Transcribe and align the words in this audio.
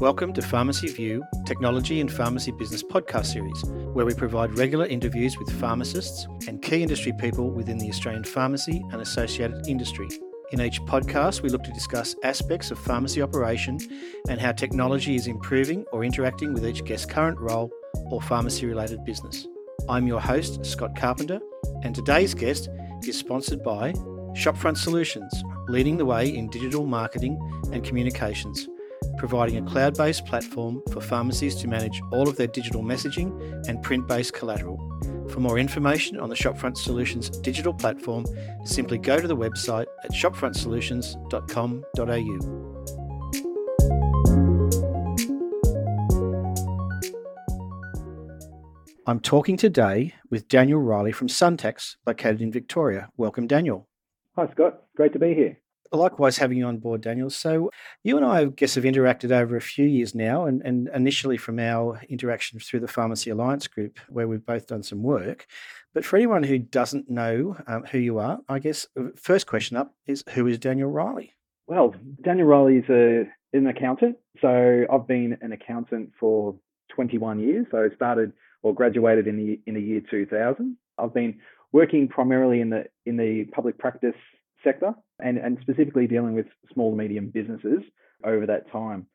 Welcome 0.00 0.34
to 0.34 0.42
Pharmacy 0.42 0.88
View, 0.88 1.24
Technology 1.46 2.02
and 2.02 2.12
Pharmacy 2.12 2.52
Business 2.52 2.82
podcast 2.82 3.32
series, 3.32 3.64
where 3.94 4.04
we 4.04 4.12
provide 4.12 4.58
regular 4.58 4.84
interviews 4.84 5.38
with 5.38 5.50
pharmacists 5.58 6.28
and 6.46 6.60
key 6.60 6.82
industry 6.82 7.14
people 7.18 7.50
within 7.50 7.78
the 7.78 7.88
Australian 7.88 8.22
pharmacy 8.22 8.84
and 8.92 9.00
associated 9.00 9.66
industry. 9.66 10.06
In 10.52 10.60
each 10.60 10.82
podcast, 10.82 11.40
we 11.40 11.48
look 11.48 11.62
to 11.64 11.72
discuss 11.72 12.14
aspects 12.24 12.70
of 12.70 12.78
pharmacy 12.78 13.22
operation 13.22 13.78
and 14.28 14.38
how 14.38 14.52
technology 14.52 15.16
is 15.16 15.28
improving 15.28 15.86
or 15.92 16.04
interacting 16.04 16.52
with 16.52 16.66
each 16.66 16.84
guest's 16.84 17.06
current 17.06 17.40
role 17.40 17.70
or 18.10 18.20
pharmacy 18.20 18.66
related 18.66 19.02
business. 19.02 19.46
I'm 19.88 20.06
your 20.06 20.20
host, 20.20 20.66
Scott 20.66 20.94
Carpenter, 20.94 21.40
and 21.84 21.94
today's 21.94 22.34
guest 22.34 22.68
is 23.08 23.16
sponsored 23.16 23.64
by 23.64 23.92
Shopfront 24.34 24.76
Solutions, 24.76 25.32
leading 25.68 25.96
the 25.96 26.04
way 26.04 26.28
in 26.28 26.50
digital 26.50 26.84
marketing 26.84 27.40
and 27.72 27.82
communications 27.82 28.68
providing 29.16 29.56
a 29.56 29.62
cloud 29.70 29.96
based 29.96 30.26
platform 30.26 30.82
for 30.92 31.00
pharmacies 31.00 31.54
to 31.56 31.68
manage 31.68 32.02
all 32.12 32.28
of 32.28 32.36
their 32.36 32.46
digital 32.46 32.82
messaging 32.82 33.66
and 33.68 33.82
print 33.82 34.06
based 34.06 34.34
collateral. 34.34 34.76
For 35.28 35.40
more 35.40 35.58
information 35.58 36.20
on 36.20 36.28
the 36.28 36.34
Shopfront 36.34 36.76
Solutions 36.76 37.30
digital 37.30 37.72
platform, 37.74 38.26
simply 38.64 38.98
go 38.98 39.20
to 39.20 39.26
the 39.26 39.36
website 39.36 39.86
at 40.04 40.12
shopfrontsolutions.com.au. 40.12 42.66
I'm 49.08 49.20
talking 49.20 49.56
today 49.56 50.14
with 50.30 50.48
Daniel 50.48 50.80
Riley 50.80 51.12
from 51.12 51.28
Suntax, 51.28 51.94
located 52.06 52.42
in 52.42 52.50
Victoria. 52.50 53.08
Welcome, 53.16 53.46
Daniel. 53.46 53.86
Hi, 54.34 54.50
Scott. 54.50 54.82
Great 54.96 55.12
to 55.12 55.20
be 55.20 55.32
here. 55.32 55.60
Likewise, 55.92 56.38
having 56.38 56.58
you 56.58 56.66
on 56.66 56.78
board, 56.78 57.00
Daniel. 57.00 57.30
So, 57.30 57.70
you 58.02 58.16
and 58.16 58.26
I, 58.26 58.40
I 58.40 58.44
guess, 58.46 58.74
have 58.74 58.84
interacted 58.84 59.30
over 59.30 59.56
a 59.56 59.60
few 59.60 59.86
years 59.86 60.14
now, 60.14 60.46
and, 60.46 60.62
and 60.62 60.88
initially 60.94 61.36
from 61.36 61.58
our 61.58 62.00
interaction 62.08 62.58
through 62.58 62.80
the 62.80 62.88
Pharmacy 62.88 63.30
Alliance 63.30 63.66
Group, 63.66 63.98
where 64.08 64.28
we've 64.28 64.44
both 64.44 64.66
done 64.66 64.82
some 64.82 65.02
work. 65.02 65.46
But 65.94 66.04
for 66.04 66.16
anyone 66.16 66.42
who 66.42 66.58
doesn't 66.58 67.08
know 67.08 67.56
um, 67.66 67.84
who 67.84 67.98
you 67.98 68.18
are, 68.18 68.38
I 68.48 68.58
guess, 68.58 68.86
uh, 68.98 69.08
first 69.16 69.46
question 69.46 69.76
up 69.76 69.94
is 70.06 70.24
who 70.30 70.46
is 70.46 70.58
Daniel 70.58 70.90
Riley? 70.90 71.32
Well, 71.66 71.94
Daniel 72.22 72.46
Riley 72.46 72.78
is 72.78 72.90
a, 72.90 73.24
an 73.56 73.66
accountant. 73.66 74.16
So, 74.40 74.84
I've 74.92 75.06
been 75.06 75.38
an 75.40 75.52
accountant 75.52 76.10
for 76.18 76.56
21 76.94 77.40
years. 77.40 77.66
So, 77.70 77.88
I 77.90 77.94
started 77.94 78.32
or 78.62 78.74
graduated 78.74 79.26
in 79.26 79.36
the 79.36 79.60
in 79.66 79.74
the 79.74 79.80
year 79.80 80.02
2000. 80.10 80.76
I've 80.98 81.14
been 81.14 81.38
working 81.72 82.08
primarily 82.08 82.60
in 82.60 82.70
the 82.70 82.84
in 83.04 83.16
the 83.16 83.44
public 83.52 83.78
practice 83.78 84.14
sector 84.64 84.94
and, 85.20 85.38
and 85.38 85.58
specifically 85.60 86.06
dealing 86.06 86.34
with 86.34 86.46
small 86.72 86.88
and 86.88 86.98
medium 86.98 87.28
businesses 87.28 87.82
over 88.24 88.46
that 88.46 88.70
time. 88.70 89.06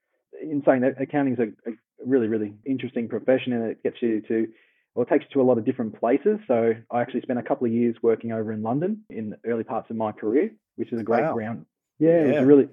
In 0.41 0.63
saying 0.65 0.81
that, 0.81 1.01
accounting 1.01 1.33
is 1.33 1.39
a, 1.39 1.69
a 1.69 1.73
really, 2.05 2.27
really 2.27 2.53
interesting 2.65 3.07
profession 3.07 3.53
and 3.53 3.71
it 3.71 3.83
gets 3.83 3.97
you 4.01 4.21
to, 4.21 4.47
well, 4.95 5.05
it 5.05 5.09
takes 5.09 5.25
you 5.25 5.33
to 5.35 5.41
a 5.41 5.47
lot 5.47 5.57
of 5.57 5.65
different 5.65 5.99
places. 5.99 6.39
So 6.47 6.73
I 6.91 7.01
actually 7.01 7.21
spent 7.21 7.39
a 7.39 7.43
couple 7.43 7.67
of 7.67 7.73
years 7.73 7.95
working 8.01 8.31
over 8.31 8.51
in 8.51 8.63
London 8.63 9.03
in 9.09 9.31
the 9.31 9.39
early 9.45 9.63
parts 9.63 9.89
of 9.89 9.95
my 9.95 10.11
career, 10.11 10.51
which 10.75 10.91
is 10.91 10.99
a 10.99 11.03
great 11.03 11.23
wow. 11.23 11.33
ground. 11.33 11.65
Yeah, 11.99 12.09
yeah, 12.09 12.15
it 12.15 12.39
was 12.39 12.47
really, 12.47 12.67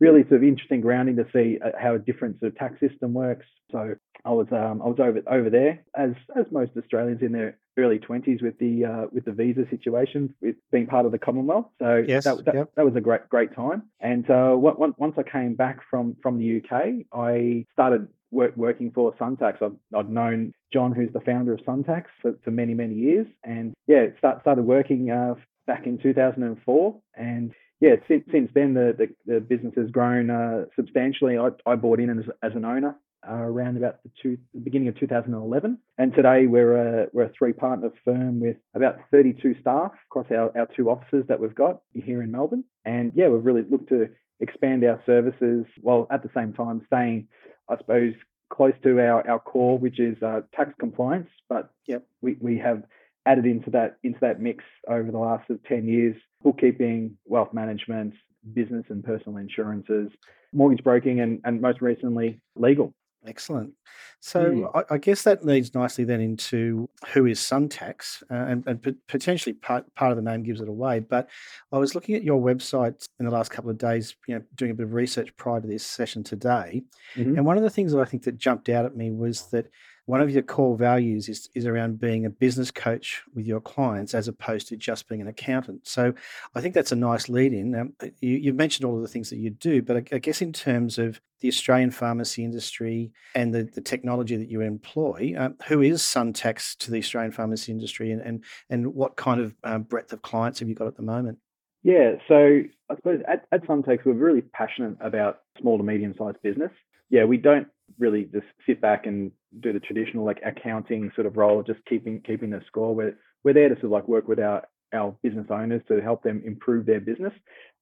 really 0.00 0.22
sort 0.22 0.34
of 0.34 0.44
interesting 0.44 0.80
grounding 0.80 1.16
to 1.16 1.26
see 1.32 1.58
uh, 1.64 1.70
how 1.80 1.94
a 1.94 1.98
different 1.98 2.40
sort 2.40 2.52
of 2.52 2.58
tax 2.58 2.80
system 2.80 3.14
works. 3.14 3.46
So 3.70 3.94
I 4.24 4.30
was 4.30 4.48
um, 4.50 4.82
I 4.82 4.88
was 4.88 4.98
over 4.98 5.22
over 5.28 5.50
there 5.50 5.84
as 5.96 6.10
as 6.36 6.46
most 6.50 6.72
Australians 6.76 7.22
in 7.22 7.32
their 7.32 7.58
early 7.78 7.98
20s 7.98 8.42
with 8.42 8.58
the 8.58 8.84
uh, 8.84 9.06
with 9.12 9.24
the 9.24 9.32
visa 9.32 9.66
situation 9.70 10.34
with 10.40 10.56
being 10.70 10.86
part 10.86 11.06
of 11.06 11.12
the 11.12 11.18
Commonwealth. 11.18 11.66
So 11.78 12.04
yes, 12.06 12.24
that, 12.24 12.44
that, 12.44 12.54
yep. 12.54 12.70
that 12.76 12.84
was 12.84 12.96
a 12.96 13.00
great 13.00 13.28
great 13.28 13.54
time. 13.54 13.84
And 14.00 14.28
uh, 14.30 14.54
once 14.56 15.14
I 15.18 15.22
came 15.22 15.54
back 15.54 15.80
from 15.90 16.16
from 16.22 16.38
the 16.38 16.62
UK, 16.62 17.06
I 17.12 17.66
started 17.72 18.08
work, 18.30 18.56
working 18.56 18.90
for 18.90 19.14
Suntax. 19.14 19.62
I've, 19.62 19.76
I've 19.94 20.08
known 20.08 20.52
John, 20.72 20.92
who's 20.92 21.12
the 21.12 21.20
founder 21.20 21.52
of 21.52 21.60
Suntax, 21.60 22.04
for, 22.20 22.34
for 22.42 22.50
many 22.50 22.74
many 22.74 22.94
years, 22.94 23.26
and 23.44 23.74
yeah, 23.86 24.06
start, 24.18 24.40
started 24.40 24.64
working 24.64 25.10
uh, 25.10 25.34
back 25.66 25.86
in 25.86 25.98
2004, 25.98 27.00
and 27.14 27.52
yeah, 27.82 27.96
since, 28.06 28.22
since 28.30 28.48
then 28.54 28.74
the, 28.74 28.94
the, 28.96 29.34
the 29.34 29.40
business 29.40 29.74
has 29.76 29.90
grown 29.90 30.30
uh, 30.30 30.66
substantially. 30.76 31.36
I, 31.36 31.48
I 31.66 31.74
bought 31.74 31.98
in 31.98 32.16
as, 32.16 32.24
as 32.40 32.52
an 32.54 32.64
owner 32.64 32.96
uh, 33.28 33.34
around 33.34 33.76
about 33.76 34.00
the, 34.04 34.10
two, 34.22 34.38
the, 34.54 34.60
beginning 34.60 34.86
of 34.86 34.98
2011. 35.00 35.78
And 35.98 36.14
today 36.14 36.46
we're 36.46 36.76
a, 36.76 37.06
we're 37.12 37.24
a 37.24 37.32
three 37.36 37.52
partner 37.52 37.90
firm 38.04 38.38
with 38.38 38.56
about 38.76 38.98
32 39.10 39.56
staff 39.60 39.90
across 40.06 40.26
our, 40.30 40.56
our 40.56 40.68
two 40.76 40.90
offices 40.90 41.24
that 41.26 41.40
we've 41.40 41.56
got 41.56 41.80
here 41.92 42.22
in 42.22 42.30
Melbourne. 42.30 42.62
And 42.84 43.10
yeah, 43.16 43.26
we've 43.26 43.44
really 43.44 43.64
looked 43.68 43.88
to 43.88 44.10
expand 44.38 44.84
our 44.84 45.02
services 45.04 45.66
while 45.80 46.06
at 46.08 46.22
the 46.22 46.30
same 46.36 46.52
time 46.52 46.82
staying, 46.86 47.26
I 47.68 47.78
suppose, 47.78 48.14
close 48.48 48.74
to 48.84 49.00
our, 49.00 49.28
our 49.28 49.40
core, 49.40 49.76
which 49.76 49.98
is 49.98 50.22
uh, 50.22 50.42
tax 50.54 50.70
compliance. 50.78 51.30
But 51.48 51.72
yep, 51.86 52.06
we, 52.20 52.36
we 52.40 52.58
have 52.58 52.84
added 53.26 53.46
into 53.46 53.70
that 53.70 53.98
into 54.02 54.18
that 54.20 54.40
mix 54.40 54.64
over 54.88 55.10
the 55.10 55.18
last 55.18 55.48
of 55.50 55.62
10 55.64 55.86
years 55.86 56.16
bookkeeping, 56.42 57.16
wealth 57.24 57.52
management, 57.52 58.14
business 58.52 58.84
and 58.88 59.04
personal 59.04 59.38
insurances, 59.38 60.10
mortgage 60.52 60.82
broking, 60.84 61.20
and, 61.20 61.40
and 61.44 61.60
most 61.60 61.80
recently, 61.80 62.40
legal. 62.56 62.92
Excellent. 63.24 63.72
So 64.18 64.44
mm. 64.44 64.70
I, 64.74 64.94
I, 64.94 64.98
guess 64.98 65.22
that 65.22 65.46
leads 65.46 65.74
nicely 65.74 66.02
then 66.02 66.20
into 66.20 66.88
who 67.12 67.26
is 67.26 67.38
Suntax, 67.38 68.20
uh, 68.28 68.34
and, 68.34 68.66
and 68.66 68.82
p- 68.82 68.96
potentially 69.06 69.52
part, 69.52 69.92
part 69.94 70.10
of 70.10 70.16
the 70.16 70.28
name 70.28 70.42
gives 70.42 70.60
it 70.60 70.68
away. 70.68 70.98
But 70.98 71.28
I 71.70 71.78
was 71.78 71.94
looking 71.94 72.16
at 72.16 72.24
your 72.24 72.42
website 72.42 73.06
in 73.20 73.26
the 73.26 73.30
last 73.30 73.52
couple 73.52 73.70
of 73.70 73.78
days, 73.78 74.16
you 74.26 74.34
know, 74.34 74.42
doing 74.56 74.72
a 74.72 74.74
bit 74.74 74.86
of 74.86 74.94
research 74.94 75.36
prior 75.36 75.60
to 75.60 75.66
this 75.68 75.86
session 75.86 76.24
today, 76.24 76.82
mm-hmm. 77.14 77.36
and 77.36 77.46
one 77.46 77.56
of 77.56 77.62
the 77.62 77.70
things 77.70 77.92
that 77.92 78.00
I 78.00 78.04
think 78.04 78.24
that 78.24 78.38
jumped 78.38 78.68
out 78.68 78.84
at 78.84 78.96
me 78.96 79.12
was 79.12 79.42
that 79.50 79.70
one 80.06 80.20
of 80.20 80.30
your 80.30 80.42
core 80.42 80.76
values 80.76 81.28
is, 81.28 81.48
is 81.54 81.64
around 81.64 82.00
being 82.00 82.26
a 82.26 82.30
business 82.30 82.70
coach 82.70 83.22
with 83.34 83.46
your 83.46 83.60
clients 83.60 84.14
as 84.14 84.26
opposed 84.26 84.68
to 84.68 84.76
just 84.76 85.08
being 85.08 85.20
an 85.20 85.28
accountant. 85.28 85.86
So 85.86 86.12
I 86.54 86.60
think 86.60 86.74
that's 86.74 86.92
a 86.92 86.96
nice 86.96 87.28
lead 87.28 87.52
in. 87.52 87.74
Um, 87.74 87.92
you, 88.20 88.50
have 88.50 88.56
mentioned 88.56 88.84
all 88.84 88.96
of 88.96 89.02
the 89.02 89.08
things 89.08 89.30
that 89.30 89.38
you 89.38 89.50
do, 89.50 89.80
but 89.80 89.96
I, 89.96 90.16
I, 90.16 90.18
guess 90.18 90.42
in 90.42 90.52
terms 90.52 90.98
of 90.98 91.20
the 91.40 91.48
Australian 91.48 91.92
pharmacy 91.92 92.44
industry 92.44 93.12
and 93.34 93.54
the, 93.54 93.62
the 93.62 93.80
technology 93.80 94.36
that 94.36 94.48
you 94.48 94.60
employ, 94.60 95.34
um, 95.38 95.54
who 95.66 95.82
is 95.82 96.02
Suntax 96.02 96.76
to 96.78 96.90
the 96.90 96.98
Australian 96.98 97.32
pharmacy 97.32 97.70
industry 97.70 98.10
and, 98.10 98.20
and, 98.22 98.44
and 98.70 98.94
what 98.94 99.16
kind 99.16 99.40
of 99.40 99.54
um, 99.62 99.82
breadth 99.84 100.12
of 100.12 100.22
clients 100.22 100.58
have 100.58 100.68
you 100.68 100.74
got 100.74 100.88
at 100.88 100.96
the 100.96 101.02
moment? 101.02 101.38
Yeah, 101.84 102.14
so 102.28 102.62
I 102.90 102.96
suppose 102.96 103.20
at, 103.28 103.46
at 103.50 103.66
Suntax, 103.66 104.04
we're 104.04 104.12
really 104.12 104.42
passionate 104.42 104.96
about 105.00 105.40
small 105.60 105.78
to 105.78 105.84
medium 105.84 106.14
sized 106.16 106.40
business. 106.42 106.70
Yeah, 107.10 107.24
we 107.24 107.36
don't 107.36 107.68
really 107.98 108.24
just 108.24 108.46
sit 108.66 108.80
back 108.80 109.06
and 109.06 109.32
do 109.60 109.72
the 109.72 109.80
traditional 109.80 110.24
like 110.24 110.40
accounting 110.44 111.10
sort 111.14 111.26
of 111.26 111.36
role, 111.36 111.62
just 111.62 111.84
keeping 111.88 112.20
keeping 112.22 112.50
the 112.50 112.62
score. 112.66 112.94
We're 112.94 113.16
we're 113.44 113.54
there 113.54 113.68
to 113.68 113.74
sort 113.76 113.84
of 113.84 113.90
like 113.90 114.08
work 114.08 114.28
with 114.28 114.40
our 114.40 114.62
our 114.92 115.14
business 115.22 115.46
owners 115.50 115.82
to 115.88 116.00
help 116.00 116.22
them 116.22 116.42
improve 116.44 116.86
their 116.86 117.00
business. 117.00 117.32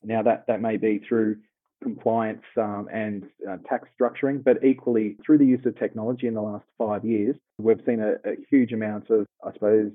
Now 0.03 0.23
that 0.23 0.45
that 0.47 0.61
may 0.61 0.77
be 0.77 1.01
through 1.07 1.37
compliance 1.83 2.43
um, 2.57 2.89
and 2.93 3.25
uh, 3.49 3.57
tax 3.69 3.89
structuring, 3.99 4.45
but 4.45 4.63
equally 4.65 5.17
through 5.25 5.39
the 5.39 5.47
use 5.47 5.65
of 5.65 5.79
technology 5.79 6.27
in 6.27 6.35
the 6.35 6.43
last 6.43 6.65
five 6.79 7.05
years, 7.05 7.37
we've 7.59 7.81
seen 7.87 8.01
a, 8.01 8.13
a 8.29 8.37
huge 8.51 8.73
amount 8.73 9.09
of, 9.11 9.27
I 9.45 9.53
suppose, 9.55 9.91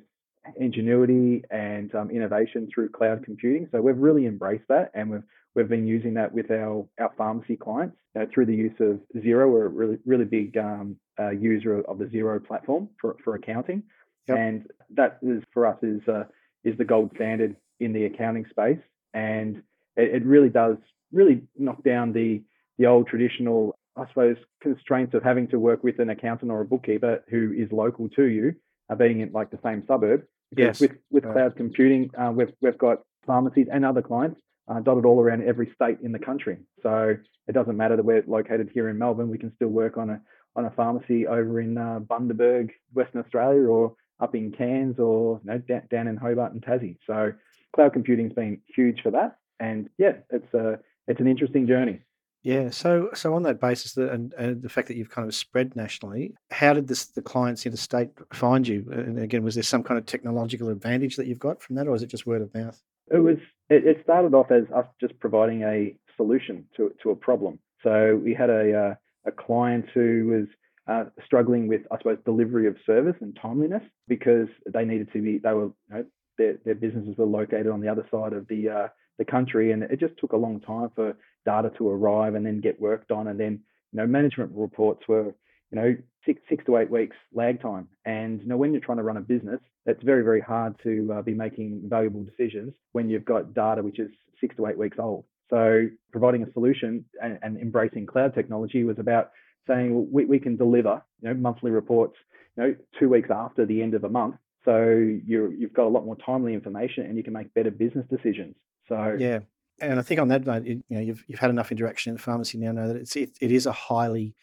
ingenuity 0.57 1.43
and 1.49 1.93
um, 1.95 2.09
innovation 2.09 2.69
through 2.73 2.89
cloud 2.89 3.23
computing. 3.23 3.67
So 3.71 3.81
we've 3.81 3.97
really 3.97 4.25
embraced 4.25 4.67
that, 4.69 4.91
and 4.93 5.09
we've 5.09 5.23
we've 5.55 5.69
been 5.69 5.87
using 5.87 6.13
that 6.15 6.33
with 6.33 6.51
our 6.51 6.85
our 6.99 7.11
pharmacy 7.17 7.55
clients 7.55 7.97
uh, 8.19 8.25
through 8.33 8.45
the 8.47 8.55
use 8.55 8.75
of 8.79 8.99
Xero. 9.15 9.49
We're 9.49 9.65
a 9.65 9.69
really 9.69 9.97
really 10.05 10.25
big 10.25 10.57
um, 10.57 10.97
uh, 11.19 11.31
user 11.31 11.81
of 11.81 11.97
the 11.97 12.05
Xero 12.05 12.45
platform 12.45 12.89
for 12.99 13.15
for 13.23 13.35
accounting, 13.35 13.83
yep. 14.27 14.37
and 14.37 14.67
that 14.95 15.19
is 15.21 15.43
for 15.53 15.65
us 15.65 15.77
is 15.81 16.01
uh, 16.07 16.25
is 16.63 16.77
the 16.77 16.85
gold 16.85 17.11
standard 17.15 17.55
in 17.79 17.93
the 17.93 18.05
accounting 18.05 18.45
space, 18.49 18.79
and 19.13 19.57
it, 19.95 20.15
it 20.15 20.25
really 20.25 20.49
does 20.49 20.77
really 21.11 21.43
knock 21.57 21.83
down 21.83 22.13
the 22.13 22.43
the 22.77 22.85
old 22.85 23.07
traditional 23.07 23.75
I 23.97 24.07
suppose 24.09 24.37
constraints 24.61 25.13
of 25.13 25.23
having 25.23 25.47
to 25.49 25.59
work 25.59 25.83
with 25.83 25.99
an 25.99 26.09
accountant 26.09 26.51
or 26.51 26.61
a 26.61 26.65
bookkeeper 26.65 27.23
who 27.29 27.53
is 27.53 27.71
local 27.71 28.09
to 28.09 28.25
you, 28.25 28.55
uh, 28.89 28.95
being 28.95 29.21
in 29.21 29.31
like 29.31 29.51
the 29.51 29.59
same 29.63 29.83
suburb. 29.87 30.23
Yes. 30.57 30.79
With 30.79 30.97
with 31.11 31.23
cloud 31.23 31.55
computing, 31.55 32.11
uh, 32.17 32.31
we've 32.33 32.53
we've 32.61 32.77
got 32.77 32.99
pharmacies 33.25 33.67
and 33.71 33.85
other 33.85 34.01
clients 34.01 34.39
uh, 34.67 34.79
dotted 34.79 35.05
all 35.05 35.19
around 35.19 35.43
every 35.43 35.71
state 35.73 35.99
in 36.01 36.11
the 36.11 36.19
country. 36.19 36.57
So 36.81 37.15
it 37.47 37.51
doesn't 37.51 37.77
matter 37.77 37.95
that 37.95 38.05
we're 38.05 38.23
located 38.27 38.69
here 38.73 38.89
in 38.89 38.97
Melbourne. 38.97 39.29
We 39.29 39.37
can 39.37 39.53
still 39.55 39.69
work 39.69 39.97
on 39.97 40.09
a 40.09 40.21
on 40.55 40.65
a 40.65 40.71
pharmacy 40.71 41.27
over 41.27 41.59
in 41.59 41.77
uh, 41.77 41.99
Bundaberg, 41.99 42.71
Western 42.93 43.21
Australia, 43.21 43.67
or 43.67 43.95
up 44.19 44.35
in 44.35 44.51
Cairns, 44.51 44.99
or 44.99 45.41
you 45.43 45.51
know, 45.51 45.57
down, 45.57 45.81
down 45.91 46.07
in 46.07 46.17
Hobart 46.17 46.53
and 46.53 46.61
Tassie. 46.61 46.97
So 47.05 47.33
cloud 47.75 47.93
computing's 47.93 48.33
been 48.33 48.61
huge 48.73 49.01
for 49.01 49.11
that, 49.11 49.37
and 49.59 49.89
yeah, 49.97 50.13
it's 50.29 50.53
a 50.53 50.79
it's 51.07 51.19
an 51.19 51.27
interesting 51.27 51.67
journey. 51.67 51.99
Yeah. 52.45 52.69
So, 52.69 53.09
so 53.15 53.33
on 53.33 53.41
that 53.43 53.59
basis, 53.59 53.93
the, 53.93 54.11
and, 54.11 54.31
and 54.33 54.61
the 54.61 54.69
fact 54.69 54.87
that 54.89 54.97
you've 54.97 55.09
kind 55.09 55.27
of 55.27 55.33
spread 55.33 55.75
nationally, 55.75 56.35
how 56.51 56.73
did 56.73 56.87
this, 56.87 57.07
the 57.07 57.23
clients 57.23 57.65
interstate 57.65 58.09
find 58.31 58.67
you? 58.67 58.85
And 58.91 59.17
again, 59.17 59.43
was 59.43 59.55
there 59.55 59.63
some 59.63 59.81
kind 59.81 59.97
of 59.97 60.05
technological 60.05 60.69
advantage 60.69 61.15
that 61.15 61.25
you've 61.25 61.39
got 61.39 61.63
from 61.63 61.75
that, 61.77 61.87
or 61.87 61.95
is 61.95 62.03
it 62.03 62.07
just 62.07 62.27
word 62.27 62.43
of 62.43 62.53
mouth? 62.53 62.79
It 63.11 63.17
was. 63.17 63.37
It, 63.71 63.87
it 63.87 63.97
started 64.03 64.35
off 64.35 64.51
as 64.51 64.65
us 64.75 64.85
just 65.01 65.19
providing 65.19 65.63
a 65.63 65.95
solution 66.17 66.65
to 66.77 66.93
to 67.01 67.09
a 67.09 67.15
problem. 67.15 67.57
So 67.81 68.19
we 68.23 68.35
had 68.35 68.51
a 68.51 68.73
uh, 68.73 68.95
a 69.25 69.31
client 69.31 69.85
who 69.95 70.27
was 70.27 70.47
uh, 70.87 71.09
struggling 71.25 71.67
with, 71.67 71.81
I 71.91 71.97
suppose, 71.97 72.19
delivery 72.25 72.67
of 72.67 72.77
service 72.85 73.15
and 73.21 73.35
timeliness 73.41 73.81
because 74.07 74.47
they 74.71 74.85
needed 74.85 75.11
to 75.13 75.21
be, 75.21 75.39
they 75.39 75.53
were, 75.53 75.71
you 75.89 75.89
know, 75.89 76.05
their, 76.37 76.57
their 76.63 76.75
businesses 76.75 77.15
were 77.17 77.25
located 77.25 77.67
on 77.67 77.81
the 77.81 77.87
other 77.87 78.05
side 78.11 78.33
of 78.33 78.47
the 78.47 78.69
uh, 78.69 78.87
the 79.17 79.25
country, 79.25 79.71
and 79.71 79.83
it 79.83 79.99
just 79.99 80.17
took 80.17 80.33
a 80.33 80.37
long 80.37 80.59
time 80.59 80.89
for 80.95 81.15
data 81.45 81.71
to 81.77 81.89
arrive 81.89 82.35
and 82.35 82.45
then 82.45 82.61
get 82.61 82.79
worked 82.79 83.11
on, 83.11 83.27
and 83.27 83.39
then 83.39 83.59
you 83.91 83.97
know 83.97 84.07
management 84.07 84.51
reports 84.53 85.03
were 85.07 85.35
you 85.71 85.75
know 85.75 85.95
six 86.25 86.41
six 86.49 86.65
to 86.65 86.77
eight 86.77 86.89
weeks 86.89 87.15
lag 87.33 87.61
time, 87.61 87.87
and 88.05 88.41
you 88.41 88.47
know 88.47 88.57
when 88.57 88.71
you're 88.71 88.81
trying 88.81 88.97
to 88.97 89.03
run 89.03 89.17
a 89.17 89.21
business, 89.21 89.59
it's 89.85 90.03
very 90.03 90.23
very 90.23 90.41
hard 90.41 90.75
to 90.83 91.13
uh, 91.17 91.21
be 91.21 91.33
making 91.33 91.81
valuable 91.85 92.23
decisions 92.23 92.73
when 92.91 93.09
you've 93.09 93.25
got 93.25 93.53
data 93.53 93.81
which 93.81 93.99
is 93.99 94.09
six 94.39 94.55
to 94.55 94.67
eight 94.67 94.77
weeks 94.77 94.97
old. 94.99 95.25
So 95.49 95.87
providing 96.11 96.43
a 96.43 96.51
solution 96.53 97.05
and, 97.21 97.37
and 97.43 97.57
embracing 97.57 98.07
cloud 98.07 98.33
technology 98.33 98.83
was 98.83 98.97
about 98.97 99.29
saying 99.67 99.93
well, 99.93 100.07
we, 100.11 100.25
we 100.25 100.39
can 100.39 100.57
deliver 100.57 101.01
you 101.21 101.29
know 101.29 101.35
monthly 101.35 101.71
reports 101.71 102.15
you 102.57 102.63
know 102.63 102.75
two 102.99 103.09
weeks 103.09 103.29
after 103.31 103.65
the 103.65 103.81
end 103.81 103.93
of 103.93 104.03
a 104.03 104.09
month 104.09 104.35
so 104.63 104.85
you 104.87 105.53
you've 105.57 105.73
got 105.73 105.85
a 105.85 105.89
lot 105.89 106.05
more 106.05 106.17
timely 106.25 106.53
information 106.53 107.05
and 107.05 107.17
you 107.17 107.23
can 107.23 107.33
make 107.33 107.53
better 107.53 107.71
business 107.71 108.05
decisions 108.09 108.55
so 108.87 109.15
yeah 109.17 109.39
and 109.81 109.99
I 109.99 110.03
think 110.03 110.21
on 110.21 110.29
that 110.29 110.45
note, 110.45 110.63
you 110.63 110.81
know, 110.89 111.01
you've 111.01 111.25
you've 111.27 111.39
had 111.39 111.49
enough 111.49 111.69
interaction 111.69 112.11
in 112.11 112.15
the 112.15 112.21
pharmacy 112.21 112.57
now 112.57 112.71
know 112.71 112.87
that 112.87 112.95
it's 112.95 113.15
it, 113.17 113.31
it 113.41 113.51
is 113.51 113.65
a 113.65 113.73
highly 113.73 114.33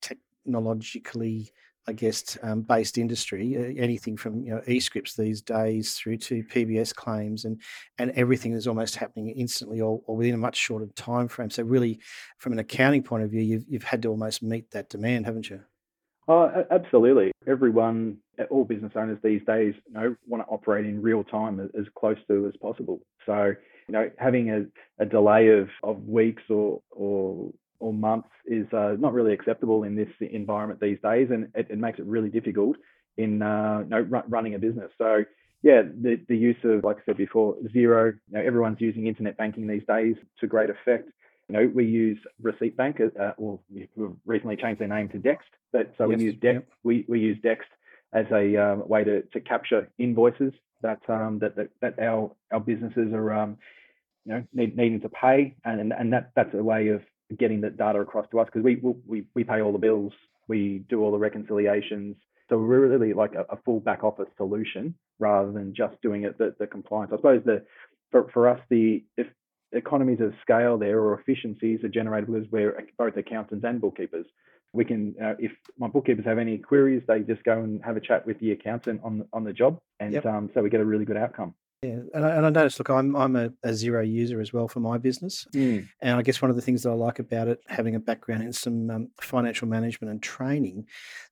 technologically 0.00 1.52
I 1.86 1.92
guess, 1.92 2.38
um, 2.44 2.62
based 2.62 2.96
industry, 2.96 3.56
uh, 3.56 3.82
anything 3.82 4.16
from 4.16 4.44
you 4.44 4.54
know 4.54 4.62
e-scripts 4.68 5.16
these 5.16 5.42
days 5.42 5.94
through 5.94 6.18
to 6.18 6.44
PBS 6.44 6.94
claims, 6.94 7.44
and 7.44 7.60
and 7.98 8.12
everything 8.12 8.52
is 8.52 8.68
almost 8.68 8.94
happening 8.94 9.30
instantly 9.30 9.80
or, 9.80 10.00
or, 10.06 10.16
within 10.16 10.34
a 10.34 10.38
much 10.38 10.56
shorter 10.56 10.86
time 10.94 11.26
frame. 11.26 11.50
So 11.50 11.64
really, 11.64 11.98
from 12.38 12.52
an 12.52 12.60
accounting 12.60 13.02
point 13.02 13.24
of 13.24 13.30
view, 13.30 13.42
you've 13.42 13.64
you've 13.68 13.82
had 13.82 14.00
to 14.02 14.08
almost 14.08 14.44
meet 14.44 14.70
that 14.70 14.90
demand, 14.90 15.26
haven't 15.26 15.50
you? 15.50 15.60
Oh, 16.28 16.64
absolutely. 16.70 17.32
Everyone, 17.48 18.18
all 18.48 18.64
business 18.64 18.92
owners 18.94 19.18
these 19.24 19.42
days, 19.44 19.74
you 19.88 19.94
know, 19.94 20.14
want 20.28 20.46
to 20.46 20.48
operate 20.48 20.86
in 20.86 21.02
real 21.02 21.24
time 21.24 21.58
as 21.58 21.86
close 21.98 22.18
to 22.28 22.46
as 22.46 22.56
possible. 22.62 23.00
So, 23.26 23.54
you 23.88 23.92
know, 23.92 24.10
having 24.18 24.50
a, 24.50 24.64
a 25.02 25.06
delay 25.06 25.48
of, 25.48 25.68
of 25.82 26.04
weeks 26.06 26.42
or 26.48 26.82
or 26.90 27.50
or 27.80 27.92
months 27.92 28.28
is 28.46 28.66
uh, 28.72 28.94
not 28.98 29.12
really 29.12 29.32
acceptable 29.32 29.82
in 29.82 29.96
this 29.96 30.08
environment 30.20 30.80
these 30.80 30.98
days, 31.02 31.28
and 31.30 31.48
it, 31.54 31.66
it 31.68 31.78
makes 31.78 31.98
it 31.98 32.06
really 32.06 32.28
difficult 32.28 32.76
in 33.16 33.42
uh, 33.42 33.80
you 33.82 33.90
know, 33.90 34.22
running 34.28 34.54
a 34.54 34.58
business. 34.58 34.90
So 34.98 35.24
yeah, 35.62 35.82
the, 35.82 36.20
the 36.28 36.36
use 36.36 36.56
of, 36.64 36.84
like 36.84 36.98
I 36.98 37.00
said 37.06 37.16
before, 37.16 37.56
Xero. 37.74 38.12
you 38.12 38.38
know, 38.38 38.40
everyone's 38.40 38.80
using 38.80 39.06
internet 39.06 39.36
banking 39.36 39.66
these 39.66 39.82
days 39.86 40.16
to 40.40 40.46
great 40.46 40.70
effect. 40.70 41.08
You 41.48 41.56
know, 41.56 41.70
we 41.72 41.84
use 41.84 42.18
Receipt 42.40 42.76
Bank, 42.76 43.00
uh, 43.00 43.32
or 43.36 43.60
we've 43.72 43.88
recently 44.24 44.56
changed 44.56 44.80
their 44.80 44.88
name 44.88 45.08
to 45.10 45.18
Dext, 45.18 45.50
but 45.72 45.92
so 45.98 46.08
yes, 46.08 46.18
we 46.18 46.24
use 46.24 46.34
Dext, 46.36 46.54
yep. 46.54 46.68
we, 46.82 47.04
we 47.08 47.20
use 47.20 47.38
Dext 47.44 47.70
as 48.12 48.26
a 48.32 48.56
um, 48.56 48.88
way 48.88 49.04
to, 49.04 49.22
to 49.22 49.40
capture 49.40 49.88
invoices 49.98 50.52
that, 50.82 51.00
um, 51.08 51.38
that, 51.40 51.56
that, 51.56 51.68
that 51.80 51.98
our, 51.98 52.30
our 52.52 52.60
businesses 52.60 53.12
are, 53.12 53.32
um, 53.32 53.56
you 54.24 54.32
know, 54.32 54.44
need, 54.52 54.76
needing 54.76 55.00
to 55.00 55.08
pay. 55.08 55.56
And, 55.64 55.92
and 55.92 56.12
that, 56.12 56.32
that's 56.36 56.54
a 56.54 56.62
way 56.62 56.88
of 56.88 57.02
getting 57.38 57.60
that 57.62 57.76
data 57.76 58.00
across 58.00 58.26
to 58.30 58.40
us 58.40 58.46
because 58.46 58.62
we, 58.62 58.80
we 59.06 59.24
we 59.34 59.44
pay 59.44 59.60
all 59.60 59.72
the 59.72 59.78
bills, 59.78 60.12
we 60.48 60.84
do 60.88 61.02
all 61.02 61.12
the 61.12 61.18
reconciliations. 61.18 62.16
So 62.48 62.58
we're 62.58 62.86
really 62.86 63.14
like 63.14 63.34
a, 63.34 63.46
a 63.50 63.56
full 63.64 63.80
back 63.80 64.04
office 64.04 64.28
solution 64.36 64.94
rather 65.18 65.52
than 65.52 65.74
just 65.74 66.00
doing 66.02 66.24
it 66.24 66.36
the, 66.38 66.54
the 66.58 66.66
compliance. 66.66 67.12
I 67.12 67.16
suppose 67.16 67.42
the 67.44 67.64
for, 68.10 68.28
for 68.32 68.48
us 68.48 68.60
the 68.68 69.04
if 69.16 69.26
economies 69.72 70.20
of 70.20 70.34
scale 70.42 70.76
there 70.76 71.00
or 71.00 71.18
efficiencies 71.18 71.82
are 71.82 71.88
generated 71.88 72.30
because 72.30 72.46
we're 72.50 72.78
both 72.98 73.16
accountants 73.16 73.64
and 73.64 73.80
bookkeepers. 73.80 74.26
We 74.72 74.84
can, 74.84 75.14
uh, 75.22 75.34
if 75.38 75.52
my 75.78 75.88
bookkeepers 75.88 76.24
have 76.24 76.38
any 76.38 76.58
queries, 76.58 77.02
they 77.06 77.20
just 77.20 77.44
go 77.44 77.58
and 77.60 77.82
have 77.84 77.96
a 77.96 78.00
chat 78.00 78.26
with 78.26 78.38
the 78.40 78.52
accountant 78.52 79.00
on 79.04 79.26
on 79.32 79.44
the 79.44 79.52
job, 79.52 79.78
and 80.00 80.12
yep. 80.12 80.24
um, 80.26 80.50
so 80.54 80.62
we 80.62 80.70
get 80.70 80.80
a 80.80 80.84
really 80.84 81.04
good 81.04 81.16
outcome. 81.16 81.54
Yeah, 81.82 81.98
and 82.14 82.24
I, 82.24 82.36
and 82.36 82.46
I 82.46 82.50
noticed. 82.50 82.78
Look, 82.78 82.90
I'm 82.90 83.16
I'm 83.16 83.34
a, 83.34 83.46
a 83.64 83.70
Xero 83.70 84.08
user 84.08 84.40
as 84.40 84.52
well 84.52 84.68
for 84.68 84.78
my 84.78 84.98
business, 84.98 85.46
mm. 85.52 85.86
and 86.00 86.16
I 86.16 86.22
guess 86.22 86.40
one 86.40 86.48
of 86.48 86.56
the 86.56 86.62
things 86.62 86.84
that 86.84 86.90
I 86.90 86.94
like 86.94 87.18
about 87.18 87.48
it, 87.48 87.60
having 87.66 87.96
a 87.96 88.00
background 88.00 88.44
in 88.44 88.52
some 88.52 88.88
um, 88.88 89.08
financial 89.20 89.66
management 89.66 90.12
and 90.12 90.22
training, 90.22 90.86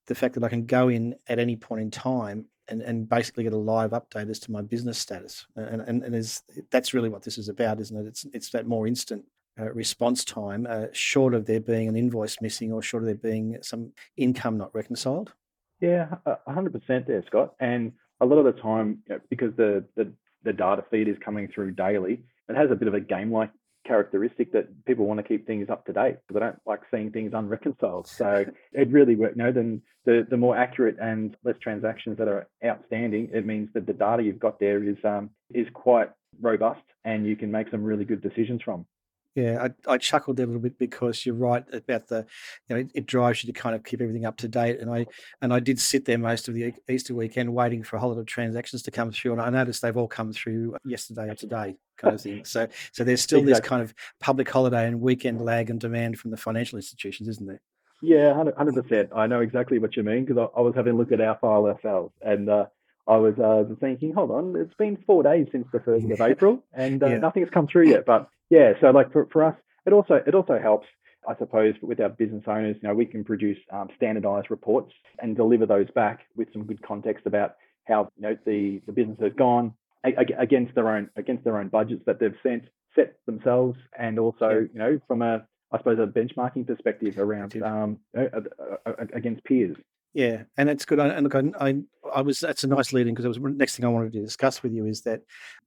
the 0.09 0.15
fact 0.17 0.35
that 0.35 0.43
I 0.43 0.49
can 0.49 0.67
go 0.67 0.89
in 0.89 1.15
at 1.29 1.39
any 1.39 1.55
point 1.55 1.83
in 1.83 1.91
time 1.93 2.47
and, 2.67 2.83
and 2.83 3.09
basically 3.09 3.45
get 3.45 3.53
a 3.53 3.59
live 3.59 3.91
update 3.91 4.29
as 4.29 4.41
to 4.41 4.51
my 4.51 4.61
business 4.61 4.99
status, 4.99 5.47
and 5.55 5.83
and, 5.83 6.03
and 6.03 6.15
is 6.17 6.43
that's 6.73 6.95
really 6.95 7.11
what 7.11 7.23
this 7.23 7.39
is 7.39 7.49
about, 7.49 7.81
isn't 7.81 7.97
it? 7.97 8.09
It's 8.09 8.27
it's 8.33 8.51
that 8.51 8.67
more 8.67 8.89
instant 8.89 9.25
uh, 9.61 9.73
response 9.73 10.25
time, 10.25 10.67
uh, 10.69 10.87
short 10.93 11.35
of 11.35 11.47
there 11.47 11.61
being 11.61 11.89
an 11.89 11.97
invoice 11.97 12.41
missing 12.41 12.73
or 12.73 12.83
short 12.83 13.03
of 13.03 13.07
there 13.07 13.17
being 13.17 13.59
some 13.63 13.93
income 14.17 14.57
not 14.57 14.75
reconciled. 14.75 15.33
Yeah, 15.81 16.15
hundred 16.47 16.73
percent 16.73 17.07
there, 17.07 17.25
Scott, 17.27 17.55
and 17.59 17.93
a 18.21 18.27
lot 18.27 18.37
of 18.37 18.45
the 18.45 18.61
time, 18.61 19.03
you 19.09 19.15
know, 19.15 19.21
because 19.31 19.55
the, 19.57 19.85
the 19.97 20.13
the 20.45 20.53
data 20.53 20.85
feed 20.91 21.09
is 21.09 21.17
coming 21.25 21.49
through 21.49 21.73
daily. 21.73 22.23
It 22.49 22.57
has 22.57 22.71
a 22.71 22.75
bit 22.75 22.89
of 22.89 22.95
a 22.95 23.01
game-like 23.01 23.51
characteristic 23.87 24.53
that 24.53 24.85
people 24.85 25.07
want 25.07 25.19
to 25.19 25.25
keep 25.25 25.47
things 25.47 25.69
up 25.71 25.87
to 25.87 25.93
date. 25.93 26.17
because 26.27 26.35
They 26.35 26.41
don't 26.41 26.59
like 26.67 26.81
seeing 26.91 27.11
things 27.11 27.33
unreconciled. 27.35 28.07
So 28.07 28.45
it 28.73 28.91
really 28.91 29.17
works. 29.17 29.37
You 29.37 29.43
know, 29.45 29.53
then 29.53 29.83
the 30.05 30.27
the 30.29 30.37
more 30.37 30.57
accurate 30.57 30.97
and 31.01 31.37
less 31.45 31.57
transactions 31.63 32.19
that 32.19 32.29
are 32.29 32.49
outstanding, 32.65 33.31
it 33.33 33.47
means 33.47 33.69
that 33.75 33.87
the 33.87 33.93
data 33.93 34.23
you've 34.23 34.39
got 34.39 34.59
there 34.61 34.83
is 34.83 34.97
um 35.05 35.31
is 35.53 35.67
quite 35.73 36.11
robust 36.41 36.83
and 37.05 37.27
you 37.27 37.37
can 37.37 37.51
make 37.51 37.71
some 37.71 37.83
really 37.83 38.05
good 38.05 38.23
decisions 38.23 38.63
from. 38.63 38.87
Yeah, 39.41 39.69
I, 39.87 39.93
I 39.93 39.99
chuckled 39.99 40.37
there 40.37 40.45
a 40.45 40.47
little 40.47 40.63
bit 40.63 40.79
because 40.79 41.25
you're 41.25 41.35
right 41.35 41.65
about 41.73 42.09
the, 42.09 42.27
you 42.69 42.75
know, 42.75 42.81
it, 42.81 42.91
it, 42.95 43.07
drives 43.07 43.43
you 43.43 43.53
to 43.53 43.59
kind 43.59 43.75
of 43.75 43.85
keep 43.85 44.01
everything 44.01 44.27
up 44.27 44.37
to 44.39 44.49
date. 44.49 44.81
And 44.81 44.91
I 44.91 45.07
and 45.41 45.53
I 45.53 45.61
did 45.61 45.79
sit 45.81 46.05
there 46.05 46.19
most 46.19 46.49
of 46.49 46.55
the 46.55 46.73
Easter 46.89 47.15
weekend 47.15 47.53
waiting 47.55 47.83
for 47.83 47.97
a 47.97 48.01
whole 48.01 48.11
lot 48.11 48.19
of 48.19 48.27
transactions 48.27 48.83
to 48.83 48.91
come 48.91 49.13
through, 49.13 49.33
and 49.33 49.41
I 49.41 49.51
noticed 49.51 49.83
they've 49.83 49.97
all 49.97 50.09
come 50.09 50.33
through 50.33 50.77
yesterday 50.85 51.29
or 51.29 51.35
today, 51.35 51.77
kind 51.97 52.15
of 52.15 52.21
thing. 52.21 52.45
So 52.45 52.69
so 52.93 53.05
there's 53.05 53.23
still 53.23 53.41
exactly. 53.41 53.61
this 53.61 53.69
kind 53.69 53.83
of 53.83 53.95
public 54.21 54.51
holiday 54.51 54.87
and 54.87 55.01
weekend 55.01 55.41
lag 55.41 55.71
and 55.71 55.81
demand 55.81 56.19
from 56.19 56.31
the 56.31 56.37
financial 56.37 56.77
institutions, 56.77 57.29
isn't 57.29 57.47
there? 57.47 57.61
Yeah, 58.03 58.35
hundred 58.35 58.75
percent. 58.75 59.11
I 59.15 59.27
know 59.27 59.41
exactly 59.41 59.79
what 59.79 59.97
you 59.97 60.03
mean 60.03 60.25
because 60.25 60.39
I, 60.39 60.59
I, 60.59 60.63
was 60.63 60.75
having 60.75 60.95
a 60.95 60.97
look 60.97 61.13
at 61.13 61.21
our 61.21 61.37
file 61.39 61.67
ourselves, 61.67 62.15
and 62.23 62.49
uh, 62.49 62.67
I 63.11 63.17
was 63.17 63.35
uh, 63.41 63.65
thinking, 63.81 64.13
hold 64.13 64.31
on, 64.31 64.55
it's 64.57 64.75
been 64.75 64.97
four 65.05 65.25
days 65.25 65.49
since 65.51 65.67
the 65.73 65.81
first 65.81 66.05
of 66.09 66.21
April, 66.21 66.63
and 66.73 67.03
uh, 67.03 67.09
yeah. 67.09 67.19
nothing's 67.19 67.51
come 67.51 67.67
through 67.67 67.89
yet. 67.89 68.07
But 68.07 68.29
yeah, 68.51 68.75
so 68.81 68.91
like 68.91 69.13
for, 69.13 69.27
for 69.33 69.43
us, 69.45 69.57
it 69.85 69.93
also 69.93 70.21
it 70.25 70.35
also 70.35 70.61
helps, 70.61 70.87
I 71.29 71.37
suppose, 71.37 71.75
with 71.83 72.01
our 72.01 72.09
business 72.09 72.45
owners. 72.47 72.77
You 72.81 72.89
know, 72.89 72.95
we 72.95 73.07
can 73.07 73.25
produce 73.25 73.59
um, 73.73 73.89
standardized 73.97 74.49
reports 74.49 74.93
and 75.21 75.35
deliver 75.35 75.67
those 75.67 75.91
back 75.91 76.21
with 76.37 76.53
some 76.53 76.65
good 76.65 76.83
context 76.83 77.27
about 77.27 77.57
how 77.85 78.11
you 78.17 78.23
know 78.23 78.37
the 78.47 78.81
the 78.87 78.93
business 78.93 79.19
has 79.21 79.33
gone 79.33 79.75
against 80.05 80.77
their 80.77 80.89
own 80.89 81.11
against 81.17 81.43
their 81.43 81.59
own 81.59 81.67
budgets 81.67 82.03
that 82.07 82.21
they've 82.21 82.37
sent 82.45 82.63
set 82.95 83.17
themselves, 83.27 83.77
and 83.99 84.21
also 84.21 84.51
yeah. 84.51 84.69
you 84.73 84.79
know 84.79 85.01
from 85.09 85.23
a 85.23 85.45
I 85.73 85.79
suppose 85.79 85.99
a 85.99 86.07
benchmarking 86.07 86.67
perspective 86.67 87.19
around 87.19 87.61
um, 87.63 87.99
against 89.15 89.45
peers. 89.45 89.77
Yeah, 90.13 90.43
and 90.57 90.69
it's 90.69 90.85
good. 90.85 90.99
And 90.99 91.23
look, 91.23 91.35
I, 91.37 91.69
I, 91.69 91.75
I 92.13 92.23
was 92.23 92.41
that's 92.41 92.65
a 92.65 92.67
nice 92.67 92.93
lead 92.93 93.07
in 93.07 93.15
because 93.15 93.25
it 93.25 93.29
was 93.29 93.39
next 93.39 93.77
thing 93.77 93.85
I 93.85 93.89
wanted 93.89 94.13
to 94.15 94.21
discuss 94.21 94.63
with 94.63 94.73
you 94.73 94.87
is 94.87 95.03
that 95.03 95.23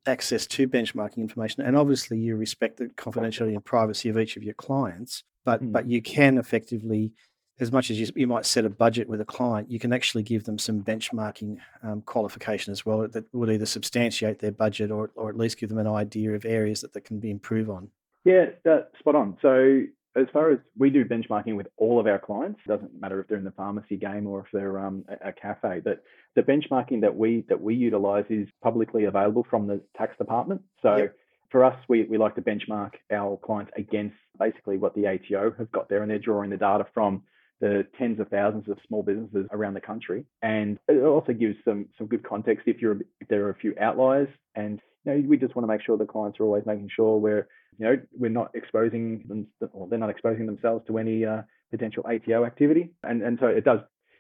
access 0.06 0.46
to 0.48 0.68
benchmarking 0.68 1.18
information, 1.18 1.64
and 1.64 1.78
obviously 1.78 2.18
you 2.18 2.36
respect 2.36 2.78
the 2.78 2.88
confidentiality 2.88 3.54
and 3.54 3.64
privacy 3.64 4.10
of 4.10 4.18
each 4.18 4.36
of 4.36 4.44
your 4.44 4.54
clients, 4.56 5.24
but 5.46 5.64
mm. 5.64 5.72
but 5.72 5.88
you 5.88 6.02
can 6.02 6.38
effectively, 6.38 7.14
as 7.62 7.72
much 7.72 7.90
as 7.90 7.98
you, 7.98 8.08
you 8.18 8.28
might 8.28 8.46
set 8.46 8.66
a 8.66 8.70
budget 8.70 9.08
with 9.08 9.22
a 9.22 9.26
client, 9.26 9.72
you 9.72 9.80
can 9.80 9.94
actually 9.94 10.24
give 10.24 10.44
them 10.44 10.60
some 10.60 10.84
benchmarking 10.84 11.58
um, 11.82 12.02
qualification 12.02 12.74
as 12.74 12.86
well 12.86 13.08
that 13.08 13.34
would 13.34 13.50
either 13.50 13.66
substantiate 13.66 14.40
their 14.40 14.52
budget 14.52 14.92
or 14.92 15.12
or 15.16 15.30
at 15.30 15.38
least 15.38 15.58
give 15.58 15.70
them 15.70 15.78
an 15.78 15.88
idea 15.88 16.34
of 16.34 16.44
areas 16.44 16.82
that 16.82 16.92
they 16.92 17.02
can 17.02 17.20
be 17.20 17.32
improved 17.32 17.70
on. 17.70 17.90
Yeah, 18.26 18.48
uh, 18.70 18.82
spot 19.00 19.16
on. 19.16 19.38
So 19.42 19.84
as 20.16 20.28
far 20.32 20.52
as 20.52 20.60
we 20.78 20.90
do 20.90 21.06
benchmarking 21.06 21.56
with 21.56 21.68
all 21.78 22.00
of 22.00 22.08
our 22.08 22.20
clients, 22.20 22.60
it 22.66 22.70
doesn't 22.70 23.00
matter 23.00 23.20
if 23.20 23.28
they're 23.28 23.38
in 23.38 23.44
the 23.44 23.52
pharmacy 23.52 23.98
game 23.98 24.28
or 24.28 24.42
if 24.42 24.48
they're 24.54 24.78
um, 24.80 25.06
a, 25.08 25.30
a, 25.30 25.34
cafe, 25.34 25.82
but 25.84 26.04
the 26.36 26.44
benchmarking 26.44 27.02
that 27.02 27.16
we 27.16 27.46
that 27.50 27.60
we 27.60 27.76
utilize 27.76 28.26
is 28.30 28.48
publicly 28.62 29.06
available 29.06 29.46
from 29.50 29.68
the 29.68 29.82
tax 29.98 30.16
department. 30.18 30.62
So 30.82 30.96
yep. 30.98 31.16
for 31.50 31.64
us, 31.64 31.76
we, 31.88 32.04
we 32.04 32.18
like 32.18 32.36
to 32.36 32.42
benchmark 32.42 32.92
our 33.12 33.38
clients 33.38 33.72
against 33.76 34.16
basically 34.40 34.78
what 34.78 34.94
the 34.96 35.08
ATO 35.08 35.56
have 35.58 35.72
got 35.72 35.90
there, 35.90 36.02
and 36.04 36.12
they're 36.12 36.20
drawing 36.20 36.52
the 36.52 36.58
data 36.58 36.86
from 36.94 37.24
the 37.60 37.88
tens 37.98 38.20
of 38.20 38.28
thousands 38.28 38.68
of 38.70 38.78
small 38.88 39.04
businesses 39.04 39.48
around 39.52 39.74
the 39.74 39.82
country. 39.82 40.26
And 40.42 40.78
it 40.88 41.04
also 41.04 41.34
gives 41.34 41.56
some 41.66 41.88
some 41.98 42.08
good 42.08 42.28
context 42.28 42.68
if 42.68 42.82
you're 42.82 43.00
if 43.20 43.28
there 43.30 43.46
are 43.46 43.52
a 43.52 43.56
few 43.56 43.74
outliers 43.80 44.30
and 44.54 44.80
you 45.06 45.14
know, 45.14 45.24
we 45.28 45.38
just 45.38 45.56
want 45.56 45.64
to 45.64 45.72
make 45.72 45.82
sure 45.82 45.98
the 45.98 46.06
clients 46.06 46.40
are 46.40 46.44
always 46.44 46.66
making 46.66 46.90
sure 46.96 47.18
we're 47.18 47.48
you 47.80 47.86
know, 47.86 47.98
we're 48.18 48.30
not 48.30 48.52
exposing 48.54 49.24
them, 49.28 49.48
or 49.72 49.88
they're 49.88 50.00
not 50.00 50.10
exposing 50.10 50.46
themselves 50.46 50.86
to 50.88 50.98
any 50.98 51.26
uh, 51.26 51.42
potential 51.72 52.06
ATO 52.08 52.46
activity. 52.46 52.92
And, 53.04 53.22
and 53.22 53.38
so 53.40 53.48
it 53.48 53.66
does 53.66 53.80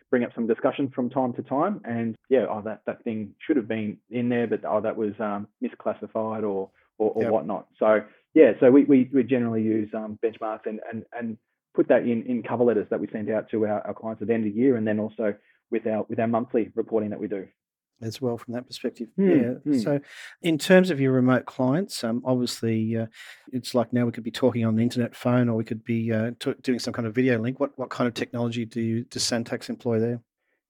bring 0.09 0.23
up 0.23 0.31
some 0.35 0.47
discussion 0.47 0.91
from 0.93 1.09
time 1.09 1.33
to 1.33 1.43
time. 1.43 1.81
And 1.85 2.15
yeah, 2.29 2.45
oh, 2.49 2.61
that, 2.65 2.81
that 2.85 3.03
thing 3.03 3.33
should 3.45 3.57
have 3.57 3.67
been 3.67 3.97
in 4.09 4.29
there, 4.29 4.47
but 4.47 4.61
oh, 4.65 4.81
that 4.81 4.95
was 4.97 5.13
um, 5.19 5.47
misclassified 5.63 6.43
or, 6.43 6.69
or, 6.97 7.11
or 7.11 7.23
yep. 7.23 7.31
whatnot. 7.31 7.67
So 7.79 8.01
yeah, 8.33 8.53
so 8.59 8.71
we, 8.71 8.83
we, 8.85 9.09
we 9.13 9.23
generally 9.23 9.61
use 9.61 9.89
um, 9.93 10.17
benchmarks 10.23 10.65
and, 10.65 10.79
and, 10.91 11.03
and 11.17 11.37
put 11.75 11.87
that 11.89 12.03
in, 12.03 12.23
in 12.23 12.43
cover 12.43 12.63
letters 12.63 12.87
that 12.89 12.99
we 12.99 13.07
send 13.11 13.29
out 13.29 13.49
to 13.51 13.65
our, 13.65 13.85
our 13.87 13.93
clients 13.93 14.21
at 14.21 14.27
the 14.27 14.33
end 14.33 14.47
of 14.47 14.53
the 14.53 14.59
year 14.59 14.75
and 14.75 14.87
then 14.87 14.99
also 14.99 15.33
with 15.71 15.87
our 15.87 16.05
with 16.07 16.19
our 16.19 16.27
monthly 16.27 16.69
reporting 16.75 17.09
that 17.09 17.19
we 17.19 17.27
do 17.27 17.47
as 18.03 18.21
well 18.21 18.37
from 18.37 18.53
that 18.53 18.67
perspective. 18.67 19.07
Mm, 19.19 19.41
yeah. 19.65 19.71
mm. 19.73 19.83
So, 19.83 19.99
in 20.41 20.57
terms 20.57 20.89
of 20.89 20.99
your 20.99 21.11
remote 21.11 21.45
clients, 21.45 22.03
um, 22.03 22.21
obviously, 22.25 22.97
uh, 22.97 23.07
it's 23.51 23.73
like 23.73 23.93
now 23.93 24.05
we 24.05 24.11
could 24.11 24.23
be 24.23 24.31
talking 24.31 24.65
on 24.65 24.75
the 24.75 24.83
internet 24.83 25.15
phone, 25.15 25.49
or 25.49 25.55
we 25.55 25.63
could 25.63 25.83
be 25.83 26.11
uh, 26.11 26.31
t- 26.39 26.55
doing 26.61 26.79
some 26.79 26.93
kind 26.93 27.07
of 27.07 27.15
video 27.15 27.39
link. 27.39 27.59
What 27.59 27.77
what 27.77 27.89
kind 27.89 28.07
of 28.07 28.13
technology 28.13 28.65
do 28.65 28.81
you 28.81 29.03
does 29.05 29.23
Suntax 29.23 29.69
employ 29.69 29.99
there? 29.99 30.21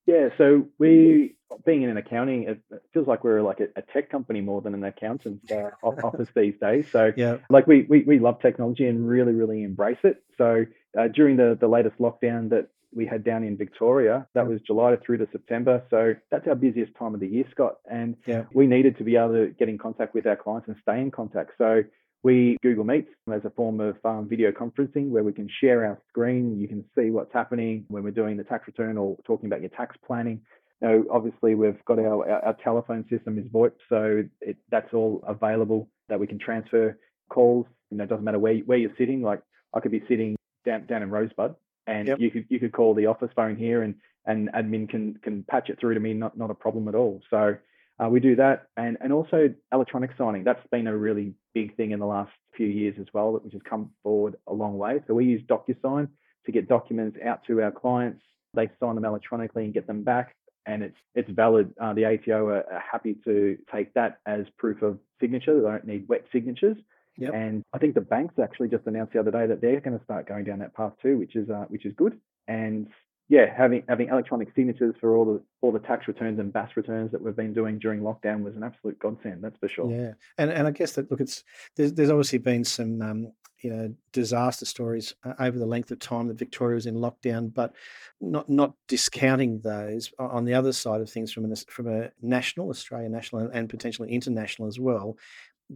Yeah, 0.06 0.28
so 0.36 0.68
we, 0.78 1.36
being 1.64 1.82
in 1.82 1.88
an 1.88 1.96
accounting, 1.96 2.42
it, 2.42 2.60
feels 2.92 3.06
like 3.06 3.24
we're 3.24 3.40
like 3.40 3.60
a, 3.60 3.68
a, 3.76 3.82
tech 3.82 4.10
company 4.10 4.42
more 4.42 4.60
than 4.60 4.74
an 4.74 4.84
accountant's 4.84 5.50
uh, 5.50 5.70
office 5.82 6.28
these 6.36 6.54
days. 6.60 6.86
So, 6.92 7.12
yeah, 7.16 7.38
like 7.48 7.66
we, 7.66 7.86
we 7.88 8.02
we 8.02 8.18
love 8.18 8.40
technology 8.40 8.86
and 8.86 9.08
really 9.08 9.32
really 9.32 9.62
embrace 9.62 9.98
it. 10.04 10.22
So 10.36 10.66
uh, 10.98 11.08
during 11.08 11.36
the 11.36 11.56
the 11.58 11.68
latest 11.68 11.98
lockdown 11.98 12.50
that 12.50 12.68
we 12.94 13.06
had 13.06 13.24
down 13.24 13.44
in 13.44 13.56
Victoria, 13.56 14.26
that 14.34 14.46
was 14.46 14.60
July 14.66 14.96
through 15.04 15.18
to 15.18 15.28
September. 15.32 15.82
So 15.90 16.14
that's 16.30 16.46
our 16.46 16.54
busiest 16.54 16.94
time 16.96 17.14
of 17.14 17.20
the 17.20 17.26
year, 17.26 17.44
Scott. 17.50 17.76
And 17.90 18.16
yeah. 18.26 18.44
we 18.52 18.66
needed 18.66 18.98
to 18.98 19.04
be 19.04 19.16
able 19.16 19.32
to 19.32 19.54
get 19.58 19.68
in 19.68 19.78
contact 19.78 20.14
with 20.14 20.26
our 20.26 20.36
clients 20.36 20.68
and 20.68 20.76
stay 20.82 21.00
in 21.00 21.10
contact. 21.10 21.52
So 21.58 21.82
we 22.22 22.56
Google 22.62 22.84
Meet 22.84 23.06
as 23.32 23.44
a 23.44 23.50
form 23.50 23.80
of 23.80 23.96
um, 24.04 24.28
video 24.28 24.50
conferencing 24.50 25.10
where 25.10 25.22
we 25.22 25.32
can 25.32 25.48
share 25.60 25.84
our 25.84 26.00
screen. 26.08 26.58
You 26.58 26.66
can 26.66 26.84
see 26.96 27.10
what's 27.10 27.32
happening 27.32 27.84
when 27.88 28.02
we're 28.02 28.10
doing 28.10 28.36
the 28.36 28.44
tax 28.44 28.66
return 28.66 28.96
or 28.96 29.16
talking 29.26 29.46
about 29.46 29.60
your 29.60 29.70
tax 29.70 29.96
planning. 30.06 30.40
Now, 30.80 31.02
obviously, 31.10 31.54
we've 31.54 31.82
got 31.84 31.98
our, 31.98 32.28
our, 32.28 32.44
our 32.46 32.56
telephone 32.64 33.04
system 33.10 33.38
is 33.38 33.44
VoIP, 33.46 33.72
so 33.88 34.24
it, 34.40 34.56
that's 34.70 34.92
all 34.92 35.22
available 35.26 35.88
that 36.08 36.18
we 36.18 36.26
can 36.26 36.38
transfer 36.38 36.98
calls. 37.28 37.66
You 37.90 37.98
know, 37.98 38.04
it 38.04 38.10
doesn't 38.10 38.24
matter 38.24 38.38
where, 38.38 38.56
where 38.56 38.78
you're 38.78 38.94
sitting. 38.98 39.22
Like 39.22 39.40
I 39.74 39.80
could 39.80 39.92
be 39.92 40.02
sitting 40.08 40.36
down, 40.64 40.86
down 40.86 41.02
in 41.02 41.10
Rosebud 41.10 41.54
and 41.86 42.08
Yep. 42.08 42.18
you 42.20 42.30
could 42.30 42.46
you 42.48 42.58
could 42.58 42.72
call 42.72 42.94
the 42.94 43.06
office 43.06 43.30
phone 43.34 43.56
here 43.56 43.82
and 43.82 43.94
and 44.26 44.50
admin 44.52 44.88
can 44.88 45.18
can 45.22 45.42
patch 45.44 45.68
it 45.70 45.78
through 45.78 45.94
to 45.94 46.00
me 46.00 46.14
not 46.14 46.36
not 46.36 46.50
a 46.50 46.54
problem 46.54 46.88
at 46.88 46.94
all. 46.94 47.20
So 47.30 47.56
uh, 48.02 48.08
we 48.08 48.20
do 48.20 48.36
that. 48.36 48.68
And 48.76 48.96
and 49.00 49.12
also 49.12 49.54
electronic 49.72 50.10
signing. 50.16 50.44
That's 50.44 50.66
been 50.70 50.86
a 50.86 50.96
really 50.96 51.34
big 51.54 51.76
thing 51.76 51.92
in 51.92 52.00
the 52.00 52.06
last 52.06 52.32
few 52.56 52.66
years 52.66 52.96
as 53.00 53.06
well 53.12 53.32
which 53.32 53.52
has 53.52 53.62
come 53.68 53.90
forward 54.02 54.36
a 54.46 54.52
long 54.52 54.78
way. 54.78 55.00
So 55.06 55.14
we 55.14 55.24
use 55.26 55.42
DocuSign 55.42 56.08
to 56.46 56.52
get 56.52 56.68
documents 56.68 57.18
out 57.24 57.44
to 57.46 57.62
our 57.62 57.70
clients. 57.72 58.22
They 58.54 58.68
sign 58.80 58.94
them 58.94 59.04
electronically 59.04 59.64
and 59.64 59.74
get 59.74 59.86
them 59.86 60.04
back. 60.04 60.34
And 60.66 60.82
it's 60.82 60.96
it's 61.14 61.30
valid. 61.30 61.74
Uh, 61.80 61.92
the 61.92 62.06
ATO 62.06 62.46
are, 62.46 62.72
are 62.72 62.84
happy 62.90 63.16
to 63.24 63.58
take 63.72 63.92
that 63.94 64.18
as 64.26 64.46
proof 64.58 64.80
of 64.82 64.98
signature. 65.20 65.54
They 65.60 65.68
don't 65.68 65.86
need 65.86 66.08
wet 66.08 66.24
signatures 66.32 66.78
Yep. 67.16 67.32
and 67.32 67.62
I 67.72 67.78
think 67.78 67.94
the 67.94 68.00
banks 68.00 68.34
actually 68.42 68.68
just 68.68 68.86
announced 68.86 69.12
the 69.12 69.20
other 69.20 69.30
day 69.30 69.46
that 69.46 69.60
they're 69.60 69.80
going 69.80 69.96
to 69.96 70.04
start 70.04 70.26
going 70.26 70.44
down 70.44 70.58
that 70.58 70.74
path 70.74 70.92
too, 71.00 71.18
which 71.18 71.36
is 71.36 71.48
uh, 71.48 71.64
which 71.68 71.86
is 71.86 71.92
good. 71.96 72.18
And 72.48 72.88
yeah, 73.28 73.46
having 73.56 73.84
having 73.88 74.08
electronic 74.08 74.48
signatures 74.54 74.94
for 75.00 75.16
all 75.16 75.24
the 75.24 75.42
all 75.62 75.72
the 75.72 75.78
tax 75.78 76.06
returns 76.08 76.38
and 76.38 76.52
BAS 76.52 76.76
returns 76.76 77.12
that 77.12 77.22
we've 77.22 77.36
been 77.36 77.54
doing 77.54 77.78
during 77.78 78.00
lockdown 78.00 78.42
was 78.42 78.54
an 78.56 78.62
absolute 78.62 78.98
godsend. 78.98 79.42
That's 79.42 79.56
for 79.58 79.68
sure. 79.68 79.90
Yeah, 79.90 80.12
and 80.36 80.50
and 80.50 80.66
I 80.66 80.72
guess 80.72 80.92
that 80.92 81.10
look, 81.10 81.20
it's 81.20 81.42
there's 81.76 81.94
there's 81.94 82.10
obviously 82.10 82.38
been 82.38 82.64
some 82.64 83.00
um, 83.00 83.32
you 83.62 83.70
know 83.70 83.94
disaster 84.12 84.66
stories 84.66 85.14
uh, 85.24 85.32
over 85.40 85.58
the 85.58 85.64
length 85.64 85.90
of 85.90 85.98
time 86.00 86.28
that 86.28 86.38
Victoria 86.38 86.74
was 86.74 86.84
in 86.84 86.96
lockdown, 86.96 87.52
but 87.52 87.72
not 88.20 88.50
not 88.50 88.74
discounting 88.88 89.60
those. 89.60 90.12
On 90.18 90.44
the 90.44 90.54
other 90.54 90.72
side 90.72 91.00
of 91.00 91.08
things, 91.08 91.32
from 91.32 91.46
an 91.46 91.56
from 91.68 91.88
a 91.88 92.10
national, 92.20 92.68
Australian 92.68 93.12
national, 93.12 93.42
and, 93.42 93.54
and 93.54 93.70
potentially 93.70 94.12
international 94.12 94.68
as 94.68 94.78
well, 94.78 95.16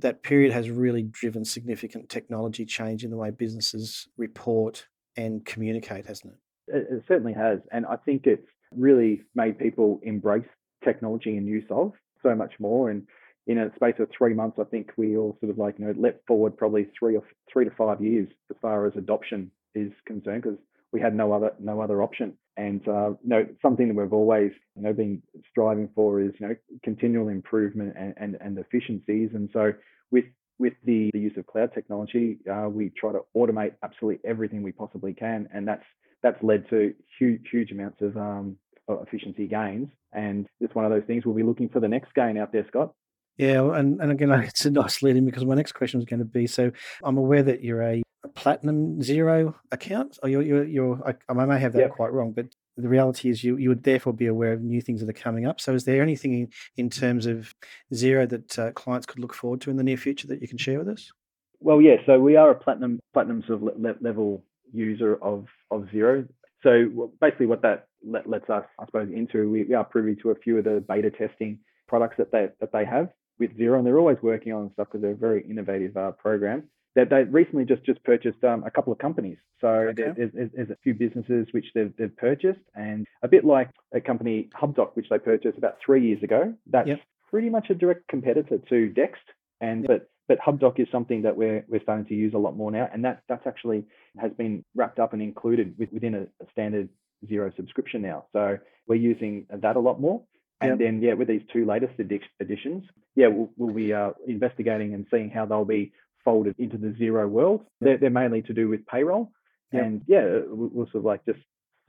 that 0.00 0.22
period 0.22 0.52
has 0.52 0.70
really 0.70 1.02
driven 1.02 1.44
significant 1.44 2.08
technology 2.08 2.64
change 2.64 3.04
in 3.04 3.10
the 3.10 3.16
way 3.16 3.30
businesses 3.30 4.08
report 4.16 4.86
and 5.16 5.44
communicate, 5.44 6.06
hasn't 6.06 6.34
it? 6.34 6.76
It, 6.76 6.86
it 6.90 7.02
certainly 7.08 7.32
has, 7.32 7.60
and 7.72 7.86
I 7.86 7.96
think 7.96 8.26
it's 8.26 8.46
really 8.74 9.22
made 9.34 9.58
people 9.58 10.00
embrace 10.02 10.46
technology 10.84 11.36
and 11.36 11.46
use 11.46 11.64
of 11.70 11.92
so 12.22 12.34
much 12.34 12.52
more. 12.58 12.90
And 12.90 13.06
in 13.46 13.58
a 13.58 13.74
space 13.74 13.94
of 13.98 14.08
three 14.16 14.34
months, 14.34 14.58
I 14.60 14.64
think 14.64 14.90
we 14.96 15.16
all 15.16 15.36
sort 15.40 15.50
of 15.50 15.58
like 15.58 15.78
you 15.78 15.86
know 15.86 15.94
leapt 15.96 16.26
forward 16.26 16.56
probably 16.56 16.88
three 16.98 17.16
or 17.16 17.22
three 17.52 17.64
to 17.64 17.70
five 17.72 18.00
years 18.02 18.28
as 18.50 18.56
far 18.60 18.86
as 18.86 18.92
adoption 18.96 19.50
is 19.74 19.92
concerned 20.06 20.42
because 20.42 20.58
we 20.92 21.00
had 21.00 21.14
no 21.14 21.32
other 21.32 21.52
no 21.58 21.80
other 21.80 22.02
option. 22.02 22.34
And 22.58 22.86
uh, 22.88 23.10
you 23.22 23.28
know 23.28 23.46
something 23.62 23.88
that 23.88 23.94
we've 23.94 24.12
always 24.12 24.50
you 24.76 24.82
know 24.82 24.92
been 24.92 25.22
striving 25.48 25.88
for 25.94 26.20
is 26.20 26.32
you 26.40 26.48
know 26.48 26.56
continual 26.82 27.28
improvement 27.28 27.94
and 27.96 28.14
and, 28.16 28.36
and 28.40 28.58
efficiencies. 28.58 29.30
And 29.32 29.48
so 29.52 29.72
with 30.10 30.24
with 30.58 30.74
the, 30.84 31.10
the 31.12 31.20
use 31.20 31.36
of 31.36 31.46
cloud 31.46 31.70
technology, 31.72 32.38
uh, 32.50 32.68
we 32.68 32.90
try 32.98 33.12
to 33.12 33.20
automate 33.36 33.74
absolutely 33.84 34.20
everything 34.28 34.62
we 34.62 34.72
possibly 34.72 35.14
can, 35.14 35.48
and 35.54 35.66
that's 35.66 35.84
that's 36.22 36.42
led 36.42 36.68
to 36.70 36.92
huge 37.18 37.42
huge 37.50 37.70
amounts 37.70 38.02
of 38.02 38.16
um, 38.16 38.56
efficiency 38.88 39.46
gains. 39.46 39.88
And 40.12 40.48
it's 40.60 40.74
one 40.74 40.84
of 40.84 40.90
those 40.90 41.04
things 41.06 41.24
we'll 41.24 41.36
be 41.36 41.42
looking 41.42 41.68
for 41.68 41.80
the 41.80 41.88
next 41.88 42.12
gain 42.14 42.38
out 42.38 42.52
there, 42.52 42.66
Scott. 42.68 42.92
Yeah, 43.36 43.72
and, 43.74 44.00
and 44.00 44.10
again, 44.10 44.32
it's 44.32 44.64
a 44.64 44.70
nice 44.70 45.00
lead 45.00 45.16
in 45.16 45.24
because 45.24 45.44
my 45.44 45.54
next 45.54 45.72
question 45.72 45.98
was 45.98 46.06
going 46.06 46.18
to 46.18 46.24
be 46.24 46.46
so 46.48 46.72
I'm 47.04 47.16
aware 47.16 47.42
that 47.44 47.62
you're 47.62 47.82
a, 47.82 48.02
a 48.24 48.28
platinum 48.28 49.00
Xero 49.00 49.54
account, 49.70 50.18
or 50.22 50.28
you're, 50.28 50.42
you're, 50.42 50.64
you're 50.64 51.08
I, 51.08 51.14
I 51.32 51.46
may 51.46 51.58
have 51.60 51.72
that 51.74 51.80
Yep. 51.80 51.90
quite 51.92 52.12
wrong, 52.12 52.32
but 52.32 52.46
the 52.76 52.88
reality 52.88 53.28
is 53.28 53.42
you, 53.42 53.56
you 53.56 53.68
would 53.68 53.82
therefore 53.82 54.12
be 54.12 54.26
aware 54.26 54.52
of 54.52 54.60
new 54.60 54.80
things 54.80 55.00
that 55.00 55.08
are 55.08 55.12
coming 55.20 55.46
up. 55.46 55.60
So, 55.60 55.74
is 55.74 55.84
there 55.84 56.02
anything 56.02 56.32
in, 56.32 56.48
in 56.76 56.90
terms 56.90 57.26
of 57.26 57.54
Xero 57.92 58.28
that 58.28 58.58
uh, 58.58 58.72
clients 58.72 59.06
could 59.06 59.18
look 59.18 59.34
forward 59.34 59.60
to 59.62 59.70
in 59.70 59.76
the 59.76 59.82
near 59.84 59.96
future 59.96 60.26
that 60.28 60.40
you 60.40 60.48
can 60.48 60.58
share 60.58 60.78
with 60.78 60.88
us? 60.88 61.12
Well, 61.60 61.80
yeah. 61.80 61.96
So 62.06 62.20
we 62.20 62.36
are 62.36 62.50
a 62.50 62.54
platinum 62.54 63.00
platinum 63.12 63.42
sort 63.46 63.56
of 63.56 63.62
le- 63.62 63.88
le- 63.88 63.96
level 64.00 64.44
user 64.72 65.16
of 65.22 65.46
of 65.70 65.88
Xero. 65.92 66.28
So 66.62 67.12
basically, 67.20 67.46
what 67.46 67.62
that 67.62 67.86
let, 68.06 68.28
lets 68.28 68.48
us, 68.50 68.64
I 68.78 68.86
suppose, 68.86 69.08
into 69.14 69.50
we, 69.50 69.64
we 69.64 69.74
are 69.74 69.84
privy 69.84 70.14
to 70.22 70.30
a 70.30 70.34
few 70.34 70.58
of 70.58 70.64
the 70.64 70.84
beta 70.88 71.10
testing 71.10 71.58
products 71.88 72.16
that 72.18 72.30
they 72.30 72.48
that 72.60 72.72
they 72.72 72.84
have 72.84 73.10
with 73.38 73.56
Xero, 73.58 73.78
and 73.78 73.86
they're 73.86 73.98
always 73.98 74.18
working 74.22 74.52
on 74.52 74.70
stuff 74.72 74.88
because 74.88 75.02
they're 75.02 75.12
a 75.12 75.16
very 75.16 75.44
innovative 75.48 75.96
uh, 75.96 76.12
program. 76.12 76.64
That 76.94 77.10
they 77.10 77.22
recently 77.24 77.64
just 77.64 77.84
just 77.84 78.02
purchased 78.02 78.42
um, 78.42 78.64
a 78.64 78.70
couple 78.70 78.92
of 78.92 78.98
companies. 78.98 79.38
So 79.60 79.68
Okay. 79.68 80.12
there's, 80.16 80.32
there's, 80.32 80.50
there's 80.54 80.70
a 80.70 80.76
few 80.82 80.94
businesses 80.94 81.46
which 81.52 81.66
they've, 81.74 81.92
they've 81.96 82.16
purchased, 82.16 82.60
and 82.74 83.06
a 83.22 83.28
bit 83.28 83.44
like 83.44 83.70
a 83.94 84.00
company 84.00 84.48
HubDoc, 84.60 84.96
which 84.96 85.08
they 85.10 85.18
purchased 85.18 85.58
about 85.58 85.76
three 85.84 86.02
years 86.08 86.22
ago. 86.22 86.54
That's 86.66 86.88
Yep. 86.88 87.00
pretty 87.30 87.50
much 87.50 87.70
a 87.70 87.74
direct 87.74 88.08
competitor 88.08 88.58
to 88.58 88.92
Dext, 88.96 89.26
and 89.60 89.86
but 89.86 90.10
but 90.28 90.38
HubDoc 90.40 90.80
is 90.80 90.88
something 90.90 91.22
that 91.22 91.36
we're 91.36 91.64
we're 91.68 91.82
starting 91.82 92.06
to 92.06 92.14
use 92.14 92.34
a 92.34 92.38
lot 92.38 92.56
more 92.56 92.70
now, 92.70 92.88
and 92.92 93.04
that 93.04 93.22
that's 93.28 93.46
actually 93.46 93.84
has 94.18 94.32
been 94.32 94.64
wrapped 94.74 94.98
up 94.98 95.12
and 95.12 95.22
included 95.22 95.74
with, 95.78 95.92
within 95.92 96.14
a, 96.14 96.22
a 96.22 96.50
standard 96.52 96.88
Xero 97.26 97.54
subscription 97.56 98.02
now. 98.02 98.24
So 98.32 98.58
we're 98.86 98.96
using 98.96 99.46
that 99.50 99.76
a 99.76 99.80
lot 99.80 100.00
more. 100.00 100.22
And 100.60 100.70
Yep. 100.70 100.78
then 100.78 101.02
yeah, 101.02 101.14
with 101.14 101.28
these 101.28 101.42
two 101.52 101.64
latest 101.66 101.94
additions, 102.40 102.82
yeah, 103.14 103.28
we'll, 103.28 103.50
we'll 103.56 103.74
be 103.74 103.92
uh, 103.92 104.10
investigating 104.26 104.92
and 104.94 105.06
seeing 105.10 105.30
how 105.30 105.46
they'll 105.46 105.64
be 105.64 105.92
folded 106.28 106.54
into 106.58 106.76
the 106.76 106.88
Xero 106.88 107.26
world. 107.28 107.62
They're, 107.80 107.96
they're 107.96 108.10
mainly 108.10 108.42
to 108.42 108.52
do 108.52 108.68
with 108.68 108.86
payroll, 108.86 109.32
Yep. 109.72 109.82
and 109.84 110.02
yeah, 110.06 110.24
we'll, 110.48 110.70
we'll 110.72 110.86
sort 110.86 110.96
of 110.96 111.04
like 111.04 111.24
just 111.24 111.38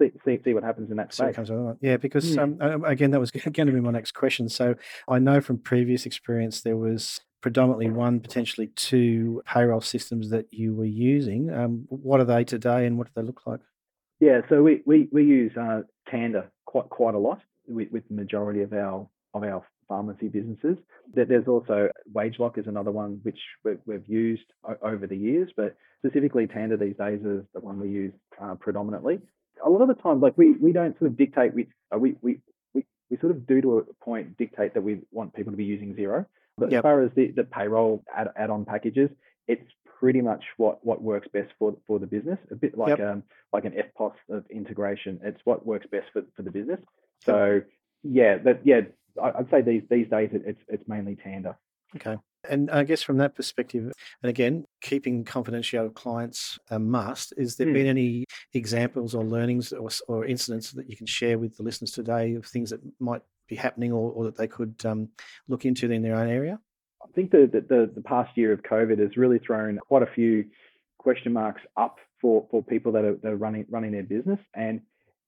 see 0.02 0.12
see, 0.26 0.40
see 0.46 0.54
what 0.54 0.64
happens 0.64 0.90
in 0.92 0.98
that 0.98 1.14
space. 1.14 1.36
comes. 1.36 1.50
Yeah, 1.82 1.98
because 1.98 2.36
Mm. 2.38 2.62
um, 2.62 2.84
uh, 2.84 2.88
again, 2.88 3.12
that 3.12 3.20
was 3.20 3.32
going 3.58 3.68
to 3.68 3.74
be 3.74 3.82
my 3.82 3.92
next 3.92 4.14
question. 4.14 4.48
So 4.50 4.76
I 5.10 5.20
know 5.20 5.42
from 5.42 5.58
previous 5.58 6.06
experience 6.06 6.62
there 6.62 6.78
was 6.78 7.20
predominantly 7.42 7.90
one, 7.90 8.20
potentially 8.20 8.68
two 8.76 9.42
payroll 9.46 9.82
systems 9.82 10.30
that 10.30 10.48
you 10.52 10.74
were 10.74 10.86
using. 10.86 11.50
Um, 11.54 11.86
what 11.90 12.20
are 12.22 12.26
they 12.26 12.44
today, 12.44 12.86
and 12.86 12.98
what 12.98 13.08
do 13.08 13.14
they 13.16 13.24
look 13.26 13.42
like? 13.46 13.62
Yeah, 14.22 14.42
so 14.50 14.62
we 14.64 14.82
we, 14.86 15.08
we 15.12 15.24
use 15.26 15.52
uh, 15.58 15.82
Tanda 16.10 16.50
quite 16.66 16.90
quite 16.90 17.16
a 17.16 17.20
lot 17.20 17.40
with, 17.68 17.90
with 17.92 18.08
the 18.10 18.16
majority 18.16 18.62
of 18.62 18.72
our 18.74 19.08
of 19.34 19.44
our 19.44 19.64
pharmacy 19.90 20.30
businesses. 20.30 20.78
There- 21.14 21.26
There's 21.26 21.48
also 21.48 21.90
WageLock 22.14 22.58
is 22.58 22.68
another 22.68 22.92
one 22.92 23.20
which 23.24 23.40
we've, 23.66 23.80
we've 23.86 24.08
used 24.08 24.46
over 24.82 25.06
the 25.08 25.18
years, 25.18 25.50
but 25.58 25.76
specifically 25.98 26.48
Tanda 26.48 26.78
these 26.78 26.96
days 26.96 27.20
is 27.26 27.44
the 27.54 27.60
one 27.60 27.80
we 27.82 27.90
use 27.90 28.14
uh, 28.42 28.56
predominantly. 28.56 29.20
A 29.66 29.70
lot 29.70 29.82
of 29.82 29.90
the 29.90 30.02
time, 30.02 30.22
like 30.22 30.38
we 30.38 30.54
we 30.54 30.72
don't 30.72 30.98
sort 30.98 31.12
of 31.12 31.18
dictate 31.18 31.54
which 31.54 31.68
uh, 31.94 31.98
we 31.98 32.16
we. 32.22 32.40
We, 32.74 32.86
we 33.10 33.18
sort 33.18 33.32
of 33.32 33.48
do 33.48 33.60
to 33.62 33.80
a 33.80 33.84
point 34.06 34.38
dictate 34.38 34.76
that 34.76 34.84
we 34.84 35.00
want 35.12 35.34
people 35.34 35.52
to 35.52 35.58
be 35.58 35.66
using 35.66 35.96
Xero. 35.96 36.28
But 36.60 36.72
Yep. 36.72 36.78
as 36.78 36.82
far 36.84 37.02
as 37.02 37.12
the, 37.16 37.32
the 37.32 37.44
payroll 37.44 38.04
add, 38.16 38.28
add-on 38.38 38.64
packages, 38.66 39.10
it's 39.48 39.68
pretty 40.00 40.22
much 40.22 40.44
what, 40.58 40.86
what 40.86 41.02
works 41.02 41.28
best 41.34 41.52
for 41.58 41.76
for 41.88 41.98
the 41.98 42.06
business. 42.06 42.38
A 42.52 42.56
bit 42.56 42.78
like 42.78 43.00
Yep. 43.00 43.00
um, 43.02 43.24
like 43.52 43.66
an 43.66 43.74
FPOS 43.74 44.14
of 44.30 44.46
integration. 44.52 45.20
It's 45.24 45.42
what 45.44 45.66
works 45.66 45.88
best 45.92 46.06
for, 46.14 46.22
for 46.36 46.44
the 46.44 46.52
business. 46.52 46.80
So 47.26 47.62
yeah, 48.04 48.38
that 48.40 48.62
yeah, 48.64 48.82
I- 49.22 49.34
I'd 49.40 49.50
say 49.50 49.62
these 49.62 49.84
these 49.90 50.08
days 50.10 50.30
it, 50.34 50.44
it's 50.46 50.62
it's 50.68 50.88
mainly 50.88 51.16
Tanda. 51.16 51.58
Okay. 51.96 52.18
And 52.50 52.72
I 52.72 52.86
guess 52.86 53.04
from 53.04 53.18
that 53.18 53.36
perspective, 53.36 53.92
and 54.24 54.30
again, 54.30 54.64
keeping 54.82 55.26
confidentiality 55.26 55.88
of 55.88 55.94
clients 55.94 56.58
a 56.70 56.80
must, 56.80 57.34
is 57.36 57.58
there 57.58 57.68
Hmm. 57.68 57.74
been 57.74 57.88
any 57.88 58.26
examples 58.54 59.14
or 59.14 59.26
learnings 59.26 59.74
or, 59.74 59.90
or 60.08 60.26
incidents 60.26 60.72
that 60.72 60.90
you 60.90 60.96
can 60.96 61.06
share 61.06 61.38
with 61.38 61.58
the 61.58 61.64
listeners 61.64 61.92
today 61.92 62.36
of 62.36 62.46
things 62.46 62.70
that 62.70 62.80
might 63.00 63.24
be 63.50 63.58
happening 63.58 63.92
or, 63.92 64.12
or 64.14 64.24
that 64.24 64.38
they 64.38 64.48
could 64.48 64.76
um, 64.86 65.10
look 65.50 65.66
into 65.66 65.92
in 65.92 66.02
their 66.02 66.16
own 66.16 66.30
area? 66.30 66.60
I 67.04 67.12
think 67.14 67.32
the, 67.32 67.50
the 67.52 67.62
the 67.62 67.92
the 67.96 68.02
past 68.02 68.38
year 68.38 68.54
of 68.54 68.62
COVID 68.62 69.00
has 69.00 69.18
really 69.18 69.40
thrown 69.40 69.78
quite 69.80 70.04
a 70.04 70.14
few 70.14 70.46
question 70.98 71.34
marks 71.34 71.62
up 71.76 71.98
for, 72.22 72.48
for 72.52 72.64
people 72.64 72.92
that 72.94 73.04
are, 73.04 73.16
that 73.16 73.32
are 73.34 73.38
running 73.38 73.66
running 73.70 73.92
their 73.92 74.04
business. 74.04 74.40
And 74.54 74.80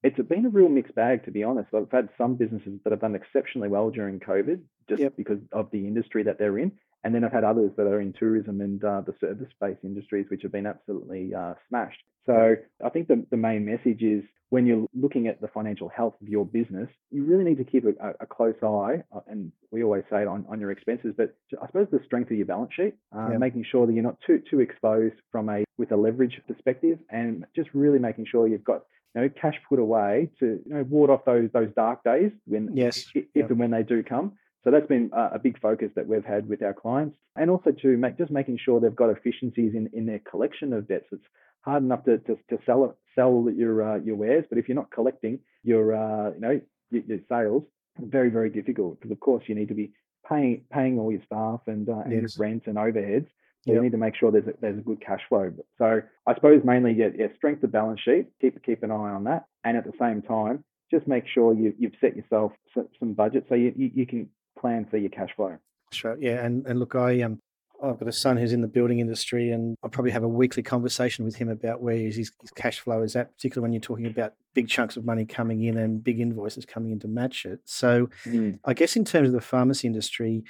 it's 0.04 0.20
been 0.28 0.46
a 0.46 0.50
real 0.50 0.70
mixed 0.70 0.96
bag, 0.96 1.26
to 1.26 1.32
be 1.32 1.44
honest. 1.44 1.70
I've 1.74 1.92
had 1.92 2.10
some 2.18 2.36
businesses 2.36 2.80
that 2.84 2.92
have 2.92 3.02
done 3.02 3.16
exceptionally 3.16 3.70
well 3.70 3.90
during 3.90 4.20
COVID 4.20 4.62
just 4.90 5.02
yep. 5.02 5.14
because 5.16 5.40
of 5.52 5.70
the 5.72 5.80
industry 5.80 6.24
that 6.24 6.38
they're 6.40 6.58
in. 6.58 6.72
And 7.04 7.16
then 7.16 7.24
I've 7.24 7.32
had 7.32 7.44
others 7.44 7.72
that 7.78 7.88
are 7.88 8.00
in 8.00 8.14
tourism 8.14 8.62
and 8.62 8.84
uh, 8.84 9.02
the 9.02 9.16
service-based 9.20 9.84
industries, 9.84 10.28
which 10.30 10.44
have 10.44 10.52
been 10.52 10.68
absolutely 10.68 11.34
uh, 11.34 11.56
smashed. 11.68 12.04
So 12.28 12.56
I 12.86 12.90
think 12.90 13.08
the, 13.08 13.26
the 13.32 13.38
main 13.38 13.66
message 13.66 14.04
is 14.04 14.24
when 14.50 14.68
you're 14.68 14.86
looking 14.94 15.28
at 15.28 15.42
the 15.42 15.48
financial 15.48 15.90
health 15.90 16.14
of 16.22 16.28
your 16.28 16.46
business, 16.46 16.90
you 17.10 17.24
really 17.24 17.46
need 17.46 17.58
to 17.58 17.64
keep 17.64 17.86
a, 17.86 18.10
a 18.20 18.26
close 18.28 18.54
eye, 18.62 19.02
uh, 19.16 19.22
and 19.28 19.52
we 19.72 19.82
always 19.82 20.04
say 20.12 20.22
it 20.22 20.28
on, 20.28 20.46
on 20.50 20.60
your 20.60 20.72
expenses, 20.72 21.14
but 21.18 21.34
I 21.60 21.66
suppose 21.68 21.88
the 21.90 22.02
strength 22.06 22.30
of 22.30 22.38
your 22.38 22.46
balance 22.46 22.72
sheet, 22.76 22.96
uh, 23.16 23.30
yeah. 23.32 23.38
making 23.38 23.66
sure 23.72 23.88
that 23.88 23.94
you're 23.94 24.04
not 24.04 24.18
too 24.28 24.42
too 24.52 24.60
exposed 24.60 25.16
from 25.32 25.48
a 25.50 25.64
with 25.78 25.94
a 25.94 25.96
leverage 25.96 26.40
perspective, 26.48 27.00
and 27.10 27.46
just 27.56 27.70
really 27.74 27.98
making 27.98 28.26
sure 28.30 28.46
you've 28.46 28.64
got 28.64 28.82
you 29.16 29.22
know 29.22 29.30
cash 29.30 29.56
put 29.68 29.80
away 29.80 30.30
to 30.40 30.60
you 30.66 30.74
know 30.74 30.84
ward 30.84 31.10
off 31.10 31.26
those 31.26 31.50
those 31.54 31.70
dark 31.76 32.04
days 32.04 32.32
when 32.46 32.76
yes 32.76 33.06
if 33.14 33.26
yeah. 33.34 33.46
and 33.46 33.60
when 33.60 33.72
they 33.72 33.84
do 33.84 34.04
come. 34.04 34.34
So 34.64 34.70
that's 34.70 34.86
been 34.86 35.10
a 35.12 35.40
big 35.40 35.60
focus 35.60 35.90
that 35.96 36.08
we've 36.08 36.24
had 36.24 36.48
with 36.48 36.62
our 36.62 36.74
clients, 36.74 37.18
and 37.36 37.50
also 37.50 37.72
to 37.72 37.98
make 37.98 38.20
just 38.20 38.30
making 38.30 38.60
sure 38.64 38.80
they've 38.80 38.96
got 38.96 39.10
efficiencies 39.10 39.74
in, 39.74 39.90
in 39.92 40.06
their 40.06 40.20
collection 40.20 40.72
of 40.72 40.88
debts. 40.88 41.08
It's 41.12 41.26
hard 41.62 41.82
enough 41.82 42.06
to, 42.06 42.20
to, 42.20 42.38
to 42.52 42.60
sell 42.64 42.96
sell 43.16 43.48
your 43.56 43.96
uh, 43.96 43.98
your 43.98 44.16
wares, 44.16 44.46
but 44.50 44.60
if 44.60 44.70
you're 44.70 44.76
not 44.76 44.92
collecting 44.92 45.40
your 45.64 45.96
uh, 45.96 46.32
you 46.36 46.40
know 46.40 46.62
your, 46.92 47.04
your 47.08 47.20
sales, 47.28 47.64
very 48.00 48.30
very 48.30 48.52
difficult 48.52 49.00
because 49.00 49.12
of 49.12 49.20
course 49.20 49.44
you 49.48 49.56
need 49.56 49.70
to 49.70 49.74
be 49.74 49.94
paying 50.30 50.64
paying 50.72 51.00
all 51.00 51.12
your 51.12 51.24
staff 51.26 51.62
and, 51.68 51.90
uh, 51.90 52.02
and 52.06 52.22
yes. 52.22 52.38
rent 52.38 52.64
and 52.68 52.76
overheads. 52.76 53.28
So 53.64 53.72
yep. 53.72 53.76
you 53.76 53.82
need 53.84 53.92
to 53.92 53.98
make 53.98 54.16
sure 54.16 54.32
there's 54.32 54.48
a, 54.48 54.54
there's 54.60 54.80
a 54.80 54.82
good 54.82 55.02
cash 55.06 55.22
flow. 55.30 55.52
So 55.78 56.02
I 56.26 56.34
suppose 56.34 56.62
mainly 56.64 56.94
yeah, 56.94 57.10
yeah 57.16 57.28
strength 57.36 57.64
of 57.64 57.72
balance 57.72 58.02
sheet, 58.02 58.28
keep 58.40 58.62
keep 58.64 58.82
an 58.84 58.92
eye 58.92 59.12
on 59.12 59.24
that, 59.26 59.46
and 59.64 59.78
at 59.78 59.86
the 59.86 59.94
same 60.00 60.22
time 60.22 60.64
just 60.90 61.08
make 61.08 61.26
sure 61.28 61.54
you 61.54 61.74
you've 61.78 61.94
set 62.02 62.16
yourself 62.16 62.52
some 63.00 63.14
budget 63.14 63.46
so 63.48 63.56
you, 63.56 63.74
you, 63.76 63.92
you 63.94 64.06
can 64.06 64.30
plan 64.60 64.86
for 64.90 64.98
your 64.98 65.10
cash 65.10 65.30
flow. 65.36 65.58
Sure. 65.92 66.18
Yeah. 66.20 66.46
And, 66.46 66.66
and 66.68 66.80
look, 66.80 66.96
I 66.96 67.22
um, 67.22 67.40
I've 67.84 68.00
got 68.00 68.08
a 68.08 68.14
son 68.14 68.38
who's 68.38 68.54
in 68.54 68.62
the 68.62 68.68
building 68.68 69.00
industry, 69.00 69.52
and 69.52 69.76
I 69.84 69.88
probably 69.88 70.12
have 70.12 70.24
a 70.24 70.28
weekly 70.28 70.62
conversation 70.62 71.26
with 71.26 71.36
him 71.36 71.50
about 71.50 71.82
where 71.82 71.96
his, 71.96 72.16
his 72.16 72.52
cash 72.56 72.80
flow 72.80 73.02
is 73.02 73.16
at, 73.16 73.36
particularly 73.36 73.64
when 73.64 73.74
you're 73.74 73.82
talking 73.82 74.06
about 74.06 74.34
big 74.54 74.68
chunks 74.68 74.98
of 74.98 75.06
money 75.06 75.26
coming 75.26 75.64
in 75.64 75.78
and 75.78 76.04
big 76.04 76.20
invoices 76.20 76.66
coming 76.66 76.92
in 76.92 77.00
to 77.00 77.08
match 77.08 77.46
it. 77.46 77.60
So, 77.66 78.10
mm. 78.26 78.60
I 78.66 78.74
guess 78.74 78.96
in 78.96 79.06
terms 79.06 79.30
of 79.30 79.34
the 79.34 79.42
pharmacy 79.42 79.88
industry, 79.88 80.44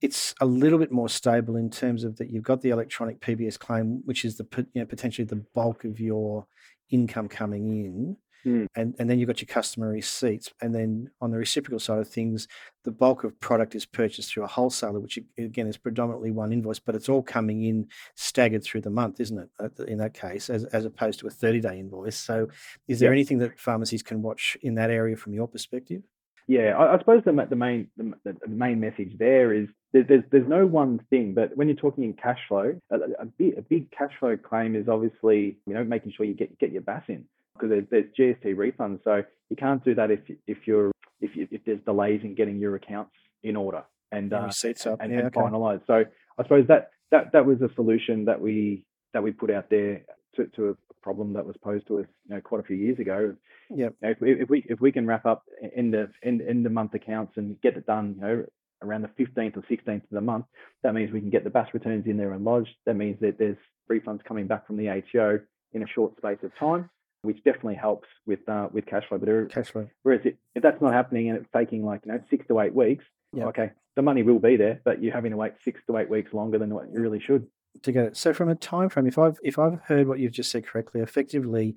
it's 0.00 0.34
a 0.40 0.46
little 0.46 0.78
bit 0.78 0.92
more 0.92 1.08
stable 1.08 1.56
in 1.56 1.70
terms 1.70 2.04
of 2.04 2.16
that 2.16 2.30
you've 2.30 2.44
got 2.44 2.60
the 2.60 2.70
electronic 2.70 3.20
PBS 3.20 3.58
claim, 3.58 4.02
which 4.04 4.24
is 4.24 4.36
the 4.36 4.46
you 4.72 4.80
know, 4.80 4.86
potentially 4.86 5.24
the 5.24 5.44
bulk 5.54 5.84
of 5.84 5.98
your 5.98 6.46
income 6.90 7.28
coming 7.28 7.68
in. 7.68 8.16
Mm. 8.46 8.68
And, 8.76 8.94
and 8.98 9.10
then 9.10 9.18
you've 9.18 9.26
got 9.26 9.40
your 9.40 9.48
customer 9.48 9.88
receipts. 9.88 10.52
And 10.62 10.72
then 10.72 11.10
on 11.20 11.32
the 11.32 11.38
reciprocal 11.38 11.80
side 11.80 11.98
of 11.98 12.08
things, 12.08 12.46
the 12.84 12.92
bulk 12.92 13.24
of 13.24 13.38
product 13.40 13.74
is 13.74 13.84
purchased 13.84 14.32
through 14.32 14.44
a 14.44 14.48
wholesaler, 14.48 15.00
which 15.00 15.18
again 15.36 15.66
is 15.66 15.76
predominantly 15.76 16.30
one 16.30 16.52
invoice, 16.52 16.78
but 16.78 16.94
it's 16.94 17.08
all 17.08 17.22
coming 17.22 17.64
in 17.64 17.88
staggered 18.14 18.62
through 18.62 18.82
the 18.82 18.90
month, 18.90 19.18
isn't 19.20 19.50
it? 19.58 19.88
In 19.88 19.98
that 19.98 20.14
case, 20.14 20.48
as, 20.48 20.64
as 20.66 20.84
opposed 20.84 21.18
to 21.20 21.26
a 21.26 21.30
30 21.30 21.60
day 21.60 21.80
invoice. 21.80 22.16
So 22.16 22.48
is 22.86 23.00
there 23.00 23.12
anything 23.12 23.38
that 23.38 23.58
pharmacies 23.58 24.04
can 24.04 24.22
watch 24.22 24.56
in 24.62 24.76
that 24.76 24.90
area 24.90 25.16
from 25.16 25.34
your 25.34 25.48
perspective? 25.48 26.02
Yeah, 26.48 26.78
I, 26.78 26.94
I 26.94 26.98
suppose 26.98 27.22
the, 27.24 27.46
the 27.48 27.56
main 27.56 27.88
the, 27.98 28.14
the, 28.24 28.48
main 28.48 28.80
message 28.80 29.12
there 29.18 29.52
is 29.52 29.68
there's 29.92 30.24
there's 30.32 30.48
no 30.48 30.66
one 30.66 30.98
thing, 31.10 31.34
but 31.34 31.54
when 31.56 31.68
you're 31.68 31.76
talking 31.76 32.04
in 32.04 32.14
cash 32.14 32.38
flow, 32.48 32.74
a, 32.90 32.96
a, 33.20 33.26
big, 33.26 33.58
a 33.58 33.62
big 33.62 33.90
cash 33.90 34.12
flow 34.18 34.36
claim 34.36 34.74
is 34.74 34.88
obviously 34.88 35.58
you 35.66 35.74
know 35.74 35.84
making 35.84 36.12
sure 36.16 36.24
you 36.24 36.34
get 36.34 36.58
get 36.58 36.72
your 36.72 36.80
BAS 36.82 37.02
in 37.08 37.26
because 37.52 37.68
there's, 37.68 37.84
there's 37.90 38.06
GST 38.18 38.56
refunds. 38.56 39.04
So 39.04 39.22
you 39.50 39.56
can't 39.56 39.84
do 39.84 39.94
that 39.96 40.10
if 40.10 40.20
if 40.46 40.66
you're 40.66 40.90
if 41.20 41.36
you, 41.36 41.46
if 41.50 41.64
there's 41.66 41.80
delays 41.84 42.22
in 42.24 42.34
getting 42.34 42.58
your 42.58 42.74
accounts 42.76 43.12
in 43.42 43.54
order 43.54 43.84
and 44.10 44.32
uh, 44.32 44.44
receipts 44.44 44.86
up 44.86 45.00
and, 45.00 45.12
yeah, 45.12 45.18
and 45.18 45.26
okay. 45.28 45.40
finalized. 45.40 45.86
So 45.86 46.04
I 46.38 46.42
suppose 46.42 46.66
that 46.68 46.90
that 47.10 47.32
that 47.32 47.44
was 47.44 47.60
a 47.60 47.68
solution 47.74 48.24
that 48.24 48.40
we 48.40 48.86
that 49.12 49.22
we 49.22 49.32
put 49.32 49.50
out 49.50 49.68
there 49.70 50.02
to, 50.36 50.46
to 50.56 50.76
problem 51.08 51.32
that 51.32 51.46
was 51.46 51.56
posed 51.62 51.86
to 51.86 52.00
us, 52.00 52.06
you 52.28 52.34
know, 52.34 52.40
quite 52.42 52.60
a 52.60 52.64
few 52.64 52.76
years 52.76 52.98
ago. 52.98 53.34
Yeah. 53.70 53.76
You 53.76 53.94
know, 54.02 54.10
if, 54.10 54.20
we, 54.20 54.32
if 54.42 54.50
we 54.50 54.66
if 54.68 54.80
we 54.80 54.92
can 54.92 55.06
wrap 55.06 55.24
up 55.24 55.44
in 55.74 55.90
the 55.90 56.10
in, 56.22 56.42
in 56.42 56.62
the 56.62 56.68
month 56.68 56.92
accounts 56.92 57.32
and 57.36 57.58
get 57.62 57.78
it 57.78 57.86
done, 57.86 58.16
you 58.16 58.20
know, 58.20 58.44
around 58.82 59.02
the 59.02 59.24
15th 59.24 59.56
or 59.56 59.62
16th 59.62 60.04
of 60.04 60.10
the 60.10 60.20
month, 60.20 60.44
that 60.82 60.94
means 60.94 61.10
we 61.10 61.20
can 61.20 61.30
get 61.30 61.44
the 61.44 61.50
BAS 61.50 61.68
returns 61.72 62.06
in 62.06 62.18
there 62.18 62.32
and 62.32 62.44
lodged. 62.44 62.74
That 62.84 62.94
means 62.94 63.18
that 63.20 63.38
there's 63.38 63.56
refunds 63.90 64.22
coming 64.22 64.46
back 64.46 64.66
from 64.66 64.76
the 64.76 64.90
ATO 64.90 65.40
in 65.72 65.82
a 65.82 65.86
short 65.86 66.16
space 66.18 66.38
of 66.42 66.54
time 66.58 66.90
which 67.22 67.42
definitely 67.42 67.74
helps 67.74 68.06
with 68.26 68.46
uh, 68.48 68.68
with 68.70 68.86
cash 68.86 69.04
flow. 69.08 69.18
But 69.18 69.50
cash 69.50 69.70
flow. 69.70 69.88
Whereas 70.02 70.20
it, 70.24 70.36
if 70.54 70.62
that's 70.62 70.80
not 70.80 70.92
happening 70.92 71.30
and 71.30 71.38
it's 71.38 71.48
taking 71.56 71.84
like 71.84 72.02
you 72.04 72.12
know 72.12 72.20
six 72.30 72.46
to 72.48 72.60
eight 72.60 72.74
weeks, 72.74 73.04
yep. 73.32 73.48
okay, 73.48 73.70
the 73.96 74.02
money 74.02 74.22
will 74.22 74.38
be 74.38 74.56
there, 74.56 74.80
but 74.84 75.02
you're 75.02 75.14
having 75.14 75.32
to 75.32 75.36
wait 75.36 75.54
six 75.64 75.80
to 75.86 75.96
eight 75.96 76.10
weeks 76.10 76.32
longer 76.34 76.58
than 76.58 76.72
what 76.72 76.84
you 76.92 77.00
really 77.00 77.20
should 77.20 77.46
to 77.82 77.92
get 77.92 78.04
it. 78.04 78.16
So 78.16 78.32
from 78.32 78.48
a 78.48 78.54
time 78.54 78.88
frame, 78.88 79.06
if 79.06 79.18
I've 79.18 79.38
if 79.42 79.58
I've 79.58 79.80
heard 79.86 80.08
what 80.08 80.18
you've 80.18 80.32
just 80.32 80.50
said 80.50 80.66
correctly, 80.66 81.00
effectively 81.00 81.76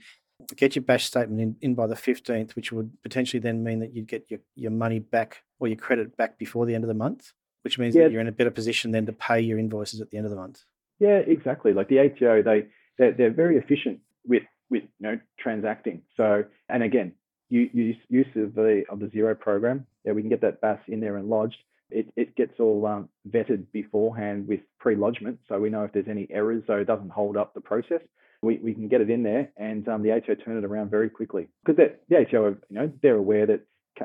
get 0.55 0.75
your 0.75 0.83
BAS 0.83 1.03
statement 1.03 1.41
in, 1.41 1.55
in 1.61 1.75
by 1.75 1.87
the 1.87 1.95
15th, 1.95 2.55
which 2.55 2.71
would 2.71 2.91
potentially 3.03 3.39
then 3.39 3.63
mean 3.63 3.79
that 3.79 3.93
you'd 3.93 4.07
get 4.07 4.25
your, 4.29 4.39
your 4.55 4.71
money 4.71 4.99
back 4.99 5.43
or 5.59 5.67
your 5.67 5.77
credit 5.77 6.17
back 6.17 6.37
before 6.37 6.65
the 6.65 6.75
end 6.75 6.83
of 6.83 6.87
the 6.87 6.93
month, 6.93 7.33
which 7.63 7.77
means 7.77 7.95
yeah. 7.95 8.03
that 8.03 8.11
you're 8.11 8.21
in 8.21 8.27
a 8.27 8.31
better 8.31 8.51
position 8.51 8.91
then 8.91 9.05
to 9.05 9.13
pay 9.13 9.39
your 9.39 9.59
invoices 9.59 10.01
at 10.01 10.09
the 10.09 10.17
end 10.17 10.25
of 10.25 10.31
the 10.31 10.35
month. 10.35 10.63
Yeah, 10.99 11.17
exactly. 11.17 11.73
Like 11.73 11.89
the 11.89 11.99
ATO, 11.99 12.41
they 12.41 12.67
they're, 12.97 13.13
they're 13.13 13.33
very 13.33 13.57
efficient 13.57 13.99
with 14.25 14.43
with 14.69 14.83
you 14.99 15.07
know 15.07 15.19
transacting. 15.39 16.01
So 16.17 16.43
and 16.69 16.83
again, 16.83 17.13
use 17.49 17.97
use 18.09 18.27
of 18.35 18.55
the 18.55 18.83
of 18.89 18.99
the 18.99 19.07
Xero 19.07 19.37
program. 19.39 19.85
Yeah, 20.05 20.13
we 20.13 20.21
can 20.21 20.29
get 20.29 20.41
that 20.41 20.61
BAS 20.61 20.79
in 20.87 20.99
there 20.99 21.17
and 21.17 21.29
lodged. 21.29 21.57
It, 21.91 22.11
it 22.15 22.35
gets 22.35 22.59
all 22.59 22.85
um, 22.85 23.09
vetted 23.29 23.65
beforehand 23.71 24.47
with 24.47 24.61
pre-lodgement, 24.79 25.39
so 25.47 25.59
we 25.59 25.69
know 25.69 25.83
if 25.83 25.93
there's 25.93 26.07
any 26.09 26.27
errors, 26.29 26.63
so 26.67 26.73
it 26.73 26.85
doesn't 26.85 27.11
hold 27.11 27.37
up 27.37 27.53
the 27.53 27.61
process. 27.61 28.01
We, 28.41 28.57
we 28.57 28.73
can 28.73 28.87
get 28.87 29.01
it 29.01 29.09
in 29.09 29.23
there, 29.23 29.51
and 29.57 29.87
um, 29.87 30.01
the 30.01 30.11
ATO 30.11 30.35
turn 30.35 30.57
it 30.57 30.65
around 30.65 30.89
very 30.89 31.09
quickly 31.09 31.47
because 31.63 31.77
the 32.09 32.15
ATO, 32.15 32.57
you 32.69 32.75
know, 32.75 32.91
they're 33.01 33.15
aware 33.15 33.45
that 33.45 33.61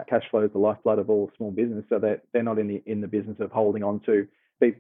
cash 0.08 0.24
flow 0.30 0.44
is 0.44 0.52
the 0.52 0.58
lifeblood 0.58 0.98
of 0.98 1.08
all 1.08 1.30
small 1.36 1.50
business, 1.50 1.84
so 1.88 1.98
that 1.98 2.22
they're 2.32 2.42
not 2.42 2.58
in 2.58 2.68
the 2.68 2.82
in 2.86 3.00
the 3.00 3.08
business 3.08 3.38
of 3.40 3.50
holding 3.50 3.82
on 3.82 4.00
to 4.00 4.26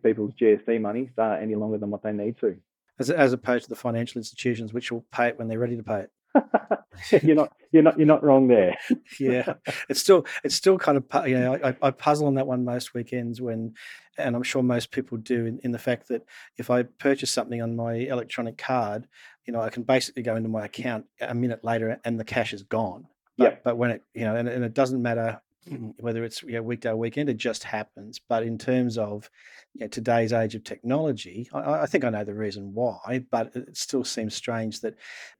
people's 0.02 0.32
GST 0.40 0.80
money 0.80 1.10
uh, 1.18 1.36
any 1.40 1.54
longer 1.54 1.78
than 1.78 1.90
what 1.90 2.02
they 2.02 2.12
need 2.12 2.36
to 2.40 2.56
as, 2.98 3.10
as 3.10 3.32
opposed 3.32 3.64
to 3.64 3.68
the 3.68 3.76
financial 3.76 4.18
institutions 4.18 4.72
which 4.72 4.90
will 4.90 5.04
pay 5.12 5.28
it 5.28 5.38
when 5.38 5.48
they're 5.48 5.58
ready 5.58 5.76
to 5.76 5.82
pay 5.82 6.00
it. 6.00 6.10
you're 7.22 7.36
not 7.36 7.52
you're 7.72 7.82
not 7.82 7.98
you're 7.98 8.06
not 8.06 8.24
wrong 8.24 8.48
there. 8.48 8.76
yeah, 9.20 9.54
it's 9.88 10.00
still 10.00 10.26
it's 10.44 10.54
still 10.54 10.78
kind 10.78 10.98
of 10.98 11.28
you 11.28 11.38
know 11.38 11.58
I, 11.62 11.76
I 11.82 11.90
puzzle 11.90 12.26
on 12.26 12.34
that 12.34 12.46
one 12.46 12.64
most 12.64 12.94
weekends 12.94 13.40
when, 13.40 13.74
and 14.18 14.34
I'm 14.34 14.42
sure 14.42 14.62
most 14.62 14.90
people 14.90 15.18
do 15.18 15.46
in, 15.46 15.60
in 15.62 15.72
the 15.72 15.78
fact 15.78 16.08
that 16.08 16.24
if 16.56 16.70
I 16.70 16.84
purchase 16.84 17.30
something 17.30 17.60
on 17.62 17.76
my 17.76 17.94
electronic 17.94 18.58
card, 18.58 19.06
you 19.46 19.52
know 19.52 19.60
I 19.60 19.70
can 19.70 19.82
basically 19.82 20.22
go 20.22 20.36
into 20.36 20.48
my 20.48 20.64
account 20.64 21.06
a 21.20 21.34
minute 21.34 21.64
later 21.64 22.00
and 22.04 22.18
the 22.18 22.24
cash 22.24 22.52
is 22.52 22.62
gone. 22.62 23.06
But, 23.38 23.52
yeah. 23.52 23.58
but 23.64 23.76
when 23.76 23.90
it 23.90 24.04
you 24.14 24.24
know 24.24 24.36
and, 24.36 24.48
and 24.48 24.64
it 24.64 24.74
doesn't 24.74 25.02
matter 25.02 25.40
mm, 25.68 25.92
whether 25.98 26.24
it's 26.24 26.42
you 26.42 26.52
know, 26.52 26.62
weekday 26.62 26.90
or 26.90 26.96
weekend, 26.96 27.28
it 27.28 27.36
just 27.36 27.64
happens. 27.64 28.20
But 28.26 28.42
in 28.42 28.56
terms 28.56 28.96
of 28.96 29.30
you 29.74 29.82
know, 29.82 29.88
today's 29.88 30.32
age 30.32 30.54
of 30.54 30.64
technology, 30.64 31.48
I, 31.52 31.82
I, 31.82 31.86
think 31.86 32.04
I 32.04 32.10
know 32.10 32.24
the 32.24 32.34
reason 32.34 32.72
why, 32.72 33.24
but 33.30 33.54
it 33.54 33.76
still 33.76 34.04
seems 34.04 34.34
strange 34.34 34.80
that 34.80 34.94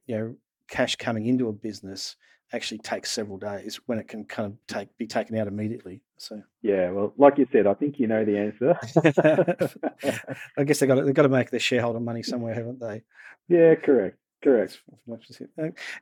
you 0.06 0.18
know 0.18 0.36
cash 0.68 0.96
coming 0.96 1.26
into 1.26 1.48
a 1.48 1.52
business 1.52 2.16
actually 2.52 2.78
takes 2.78 3.10
several 3.10 3.38
days 3.38 3.80
when 3.86 3.98
it 3.98 4.06
can 4.06 4.24
kind 4.24 4.46
of 4.46 4.66
take 4.66 4.96
be 4.98 5.06
taken 5.06 5.36
out 5.36 5.48
immediately. 5.48 6.02
So 6.16 6.42
yeah, 6.62 6.90
well, 6.90 7.12
like 7.16 7.38
you 7.38 7.46
said, 7.52 7.66
I 7.66 7.74
think 7.74 7.98
you 7.98 8.06
know 8.06 8.24
the 8.24 8.38
answer. 8.38 8.78
I 10.58 10.64
guess 10.64 10.78
they 10.78 10.86
got 10.86 11.04
they 11.04 11.12
got 11.12 11.22
to 11.22 11.28
make 11.28 11.50
their 11.50 11.60
shareholder 11.60 12.00
money 12.00 12.22
somewhere, 12.24 12.54
haven't 12.54 12.80
they? 12.80 13.02
Yeah, 13.48 13.74
correct. 13.74 14.18
Correct. 14.44 14.80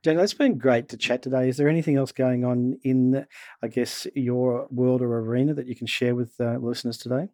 Daniel, 0.02 0.24
it's 0.24 0.34
been 0.34 0.58
great 0.58 0.88
to 0.90 0.96
chat 0.96 1.22
today. 1.22 1.48
Is 1.48 1.56
there 1.56 1.68
anything 1.68 1.96
else 1.96 2.12
going 2.12 2.44
on 2.44 2.78
in, 2.82 3.26
I 3.62 3.68
guess, 3.68 4.06
your 4.14 4.66
world 4.70 5.02
or 5.02 5.18
arena 5.20 5.54
that 5.54 5.66
you 5.66 5.76
can 5.76 5.86
share 5.86 6.14
with 6.14 6.34
uh, 6.40 6.58
listeners 6.58 6.98
today? 6.98 7.28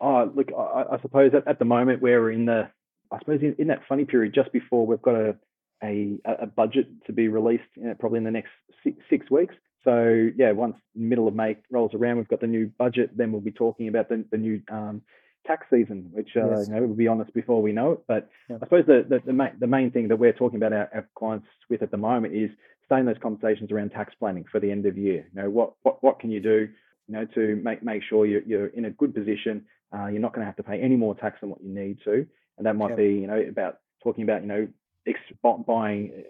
Oh, 0.00 0.30
look, 0.34 0.48
I, 0.52 0.94
I 0.94 1.00
suppose 1.00 1.32
at, 1.32 1.46
at, 1.46 1.58
the 1.58 1.64
moment 1.64 2.02
we're 2.02 2.30
in 2.30 2.44
the, 2.46 2.68
I 3.10 3.18
suppose 3.20 3.40
in, 3.40 3.54
in, 3.58 3.68
that 3.68 3.86
funny 3.88 4.04
period 4.04 4.34
just 4.34 4.52
before 4.52 4.84
we've 4.84 5.00
got 5.00 5.14
a 5.14 5.36
a, 5.82 6.18
a 6.26 6.46
budget 6.46 6.88
to 7.06 7.12
be 7.12 7.28
released 7.28 7.64
you 7.76 7.84
know, 7.84 7.94
probably 7.94 8.18
in 8.18 8.24
the 8.24 8.30
next 8.30 8.50
six, 8.84 8.96
six 9.10 9.30
weeks. 9.30 9.54
So 9.84 10.28
yeah, 10.36 10.52
once 10.52 10.76
middle 10.94 11.26
of 11.26 11.34
May 11.34 11.56
rolls 11.70 11.92
around, 11.94 12.18
we've 12.18 12.28
got 12.28 12.40
the 12.40 12.46
new 12.46 12.70
budget. 12.78 13.16
Then 13.16 13.32
we'll 13.32 13.40
be 13.40 13.50
talking 13.50 13.88
about 13.88 14.08
the, 14.08 14.24
the 14.30 14.38
new 14.38 14.62
um, 14.70 15.02
tax 15.46 15.66
season, 15.70 16.10
which 16.12 16.30
uh, 16.36 16.50
yes. 16.50 16.68
you 16.68 16.74
know 16.74 16.82
we'll 16.82 16.94
be 16.94 17.08
honest 17.08 17.34
before 17.34 17.60
we 17.60 17.72
know 17.72 17.92
it. 17.92 18.00
But 18.06 18.28
yeah. 18.48 18.56
I 18.56 18.58
suppose 18.60 18.84
the 18.86 19.04
the, 19.08 19.20
the, 19.26 19.32
main, 19.32 19.52
the 19.58 19.66
main 19.66 19.90
thing 19.90 20.08
that 20.08 20.16
we're 20.16 20.32
talking 20.32 20.56
about 20.56 20.72
our, 20.72 20.88
our 20.94 21.08
clients 21.16 21.46
with 21.68 21.82
at 21.82 21.90
the 21.90 21.96
moment 21.96 22.34
is 22.34 22.50
staying 22.86 23.06
those 23.06 23.16
conversations 23.20 23.72
around 23.72 23.90
tax 23.90 24.14
planning 24.18 24.44
for 24.50 24.60
the 24.60 24.70
end 24.70 24.86
of 24.86 24.96
year. 24.96 25.26
You 25.34 25.42
know 25.42 25.50
what 25.50 25.72
what 25.82 26.02
what 26.02 26.20
can 26.20 26.30
you 26.30 26.40
do, 26.40 26.68
you 27.08 27.14
know, 27.14 27.26
to 27.34 27.56
make 27.56 27.82
make 27.82 28.02
sure 28.08 28.24
you're 28.24 28.42
you're 28.42 28.66
in 28.68 28.84
a 28.84 28.90
good 28.90 29.14
position. 29.14 29.64
Uh, 29.92 30.06
you're 30.06 30.20
not 30.20 30.32
going 30.32 30.40
to 30.40 30.46
have 30.46 30.56
to 30.56 30.62
pay 30.62 30.80
any 30.80 30.96
more 30.96 31.14
tax 31.14 31.40
than 31.40 31.50
what 31.50 31.62
you 31.62 31.74
need 31.74 31.98
to, 32.04 32.26
and 32.56 32.66
that 32.66 32.76
might 32.76 32.96
be 32.96 33.14
you 33.14 33.26
know 33.26 33.40
about 33.40 33.78
talking 34.02 34.24
about 34.24 34.42
you 34.42 34.48
know 34.48 34.68
ex- 35.06 35.64
buying 35.66 36.24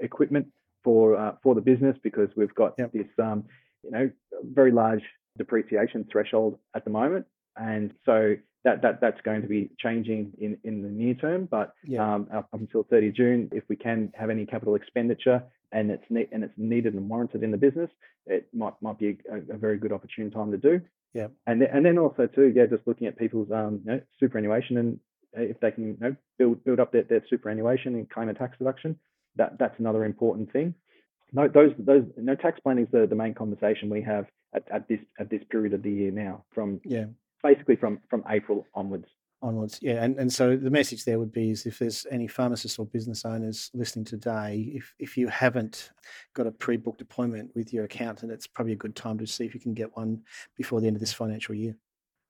equipment 0.00 0.46
for 0.84 1.16
uh, 1.16 1.32
for 1.42 1.54
the 1.54 1.60
business 1.60 1.96
because 2.02 2.28
we've 2.36 2.54
got 2.54 2.74
yep. 2.78 2.92
this 2.92 3.06
um, 3.22 3.44
you 3.82 3.90
know 3.90 4.10
very 4.42 4.72
large 4.72 5.02
depreciation 5.36 6.06
threshold 6.10 6.58
at 6.74 6.84
the 6.84 6.90
moment, 6.90 7.26
and 7.56 7.92
so 8.04 8.36
that, 8.64 8.82
that 8.82 9.00
that's 9.00 9.20
going 9.22 9.42
to 9.42 9.48
be 9.48 9.70
changing 9.78 10.32
in, 10.38 10.58
in 10.64 10.82
the 10.82 10.88
near 10.88 11.14
term. 11.14 11.48
But 11.50 11.74
yeah. 11.84 12.14
um, 12.14 12.28
up, 12.34 12.48
until 12.52 12.84
30 12.84 13.12
June, 13.12 13.48
if 13.52 13.64
we 13.68 13.76
can 13.76 14.12
have 14.18 14.30
any 14.30 14.46
capital 14.46 14.74
expenditure 14.74 15.42
and 15.72 15.90
it's 15.90 16.04
ne- 16.10 16.28
and 16.32 16.42
it's 16.42 16.54
needed 16.56 16.94
and 16.94 17.08
warranted 17.08 17.42
in 17.42 17.50
the 17.50 17.56
business, 17.56 17.90
it 18.26 18.48
might 18.52 18.74
might 18.80 18.98
be 18.98 19.18
a, 19.30 19.54
a 19.54 19.56
very 19.56 19.78
good 19.78 19.92
opportune 19.92 20.30
time 20.30 20.50
to 20.50 20.58
do. 20.58 20.80
Yeah. 21.14 21.28
And 21.46 21.60
th- 21.60 21.70
and 21.72 21.84
then 21.84 21.98
also 21.98 22.26
too, 22.26 22.52
yeah, 22.54 22.66
just 22.66 22.86
looking 22.86 23.06
at 23.06 23.18
people's 23.18 23.50
um 23.50 23.80
you 23.84 23.92
know, 23.92 24.00
superannuation 24.18 24.76
and 24.78 25.00
if 25.42 25.60
they 25.60 25.70
can 25.70 25.88
you 25.88 25.96
know 26.00 26.16
build 26.38 26.64
build 26.64 26.80
up 26.80 26.92
their, 26.92 27.02
their 27.02 27.24
superannuation 27.28 27.94
and 27.94 28.08
claim 28.10 28.28
a 28.28 28.34
tax 28.34 28.56
deduction, 28.58 28.98
that 29.36 29.58
that's 29.58 29.78
another 29.78 30.04
important 30.04 30.52
thing. 30.52 30.74
No, 31.32 31.48
those 31.48 31.72
those 31.78 32.04
no 32.16 32.34
tax 32.34 32.60
planning 32.60 32.84
is 32.84 32.90
the, 32.92 33.06
the 33.06 33.14
main 33.14 33.34
conversation 33.34 33.90
we 33.90 34.02
have 34.02 34.26
at, 34.54 34.64
at 34.72 34.88
this 34.88 35.00
at 35.18 35.30
this 35.30 35.42
period 35.50 35.74
of 35.74 35.82
the 35.82 35.90
year 35.90 36.10
now 36.10 36.44
from 36.54 36.80
yeah 36.84 37.06
basically 37.42 37.76
from 37.76 38.00
from 38.08 38.24
April 38.28 38.66
onwards. 38.74 39.06
Onwards, 39.40 39.78
yeah, 39.80 40.02
and 40.02 40.18
and 40.18 40.32
so 40.32 40.56
the 40.56 40.70
message 40.70 41.04
there 41.04 41.20
would 41.20 41.30
be 41.30 41.50
is 41.50 41.64
if 41.64 41.78
there's 41.78 42.04
any 42.10 42.26
pharmacists 42.26 42.76
or 42.76 42.86
business 42.86 43.24
owners 43.24 43.70
listening 43.72 44.04
today, 44.04 44.72
if 44.74 44.92
if 44.98 45.16
you 45.16 45.28
haven't 45.28 45.92
got 46.34 46.48
a 46.48 46.50
pre-booked 46.50 47.00
appointment 47.00 47.52
with 47.54 47.72
your 47.72 47.84
accountant, 47.84 48.32
it's 48.32 48.48
probably 48.48 48.72
a 48.72 48.76
good 48.76 48.96
time 48.96 49.16
to 49.18 49.26
see 49.26 49.44
if 49.44 49.54
you 49.54 49.60
can 49.60 49.74
get 49.74 49.96
one 49.96 50.22
before 50.56 50.80
the 50.80 50.88
end 50.88 50.96
of 50.96 51.00
this 51.00 51.12
financial 51.12 51.54
year. 51.54 51.76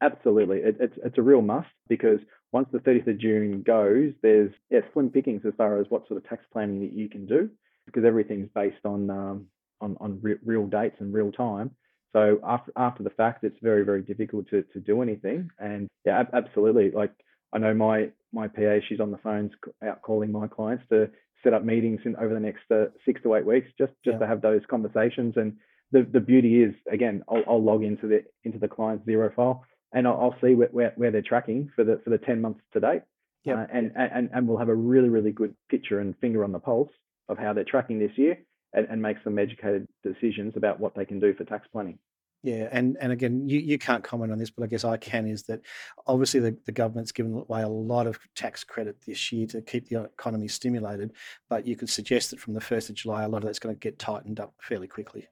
Absolutely, 0.03 0.59
it, 0.59 0.77
it's 0.81 0.99
it's 1.03 1.17
a 1.17 1.23
real 1.23 1.41
must 1.41 1.71
because 1.89 2.21
once 2.53 2.69
the 2.73 2.79
30th 2.79 3.09
of 3.09 3.19
June 3.19 3.63
goes, 3.63 4.13
there's 4.23 4.53
yeah, 4.71 4.81
slim 4.93 5.11
pickings 5.11 5.43
as 5.47 5.53
far 5.57 5.79
as 5.81 5.87
what 5.89 6.07
sort 6.09 6.23
of 6.23 6.29
tax 6.29 6.45
planning 6.53 6.81
that 6.81 6.93
you 6.93 7.09
can 7.09 7.27
do 7.27 7.51
because 7.87 8.05
everything's 8.05 8.49
based 8.55 8.85
on 8.85 9.11
um, 9.11 9.47
on 9.81 9.97
on 10.01 10.19
re- 10.23 10.39
real 10.45 10.67
dates 10.67 10.97
and 11.01 11.13
real 11.13 11.33
time. 11.33 11.71
So 12.13 12.41
after 12.45 12.73
after 12.77 13.03
the 13.03 13.11
fact, 13.11 13.45
it's 13.45 13.59
very 13.63 13.85
very 13.85 14.03
difficult 14.03 14.49
to 14.51 14.63
to 14.73 14.81
do 14.81 15.03
anything. 15.03 15.51
And 15.59 15.89
yeah, 16.05 16.25
absolutely. 16.33 16.91
Like 16.91 17.13
I 17.53 17.59
know 17.59 17.75
my 17.75 18.11
my 18.33 18.49
PA, 18.49 18.79
she's 18.89 19.01
on 19.01 19.11
the 19.11 19.19
phones 19.19 19.53
out 19.87 20.03
calling 20.03 20.33
my 20.33 20.47
clients 20.47 20.85
to 20.91 21.11
set 21.43 21.55
up 21.55 21.65
meetings 21.65 22.01
in 22.05 22.17
over 22.17 22.35
the 22.35 22.41
next 22.41 22.71
uh, 22.71 22.87
six 23.05 23.23
to 23.23 23.35
eight 23.35 23.47
weeks, 23.47 23.69
just 23.79 23.93
just 24.05 24.15
yeah. 24.15 24.19
to 24.21 24.27
have 24.27 24.41
those 24.41 24.63
conversations. 24.71 25.35
And 25.37 25.57
the 25.93 26.07
the 26.11 26.21
beauty 26.21 26.63
is, 26.63 26.75
again, 26.91 27.23
I'll, 27.29 27.45
I'll 27.49 27.63
log 27.63 27.85
into 27.85 28.07
the 28.07 28.25
into 28.45 28.59
the 28.59 28.69
client's 28.69 29.07
Xero 29.07 29.35
file 29.35 29.65
and 29.93 30.07
I'll, 30.07 30.21
I'll 30.21 30.37
see 30.41 30.55
where, 30.55 30.69
where, 30.71 30.93
where 30.97 31.11
they're 31.11 31.23
tracking 31.23 31.71
for 31.75 31.85
the 31.85 32.01
for 32.05 32.11
the 32.11 32.19
ten 32.19 32.41
months 32.41 32.61
to 32.73 32.81
date. 32.81 33.03
Yeah, 33.45 33.63
uh, 33.63 33.67
and, 33.73 33.93
and 33.97 34.31
and 34.33 34.49
we'll 34.49 34.59
have 34.59 34.69
a 34.69 34.75
really 34.75 35.09
really 35.09 35.33
good 35.33 35.55
picture 35.71 36.01
and 36.01 36.15
finger 36.19 36.45
on 36.45 36.53
the 36.53 36.59
pulse 36.59 36.91
of 37.29 37.39
how 37.39 37.53
they're 37.53 37.65
tracking 37.65 37.99
this 37.99 38.17
year 38.17 38.39
and, 38.73 38.87
and 38.91 39.01
make 39.01 39.17
some 39.25 39.39
educated 39.39 39.87
decisions 40.03 40.55
about 40.57 40.81
what 40.81 40.95
they 40.95 41.05
can 41.05 41.21
do 41.21 41.35
for 41.35 41.45
tax 41.45 41.67
planning. 41.73 41.99
Yeah, 42.45 42.69
and 42.71 42.97
and 43.01 43.11
again, 43.11 43.49
you, 43.49 43.59
you 43.59 43.79
can't 43.79 44.05
comment 44.05 44.31
on 44.31 44.39
this, 44.39 44.51
but 44.51 44.63
I 44.63 44.69
guess 44.69 44.85
I 44.85 44.97
can. 44.97 45.27
Is 45.27 45.43
that 45.45 45.61
obviously 46.07 46.39
the, 46.39 46.57
the 46.67 46.73
government's 46.73 47.11
given 47.11 47.35
away 47.35 47.63
a 47.63 47.69
lot 47.69 48.07
of 48.07 48.19
tax 48.37 48.63
credit 48.63 48.97
this 49.05 49.33
year 49.33 49.47
to 49.49 49.61
keep 49.61 49.89
the 49.89 50.05
economy 50.05 50.47
stimulated, 50.47 51.13
but 51.51 51.67
you 51.67 51.75
could 51.75 51.91
suggest 51.91 52.31
that 52.31 52.39
from 52.39 52.55
the 52.55 52.61
first 52.61 52.91
of 52.91 52.95
July, 52.95 53.25
a 53.25 53.29
lot 53.29 53.39
of 53.39 53.45
that's 53.45 53.59
going 53.59 53.75
to 53.75 53.79
get 53.79 53.99
tightened 53.99 54.39
up 54.39 54.55
fairly 54.63 54.87
quickly. 54.87 55.27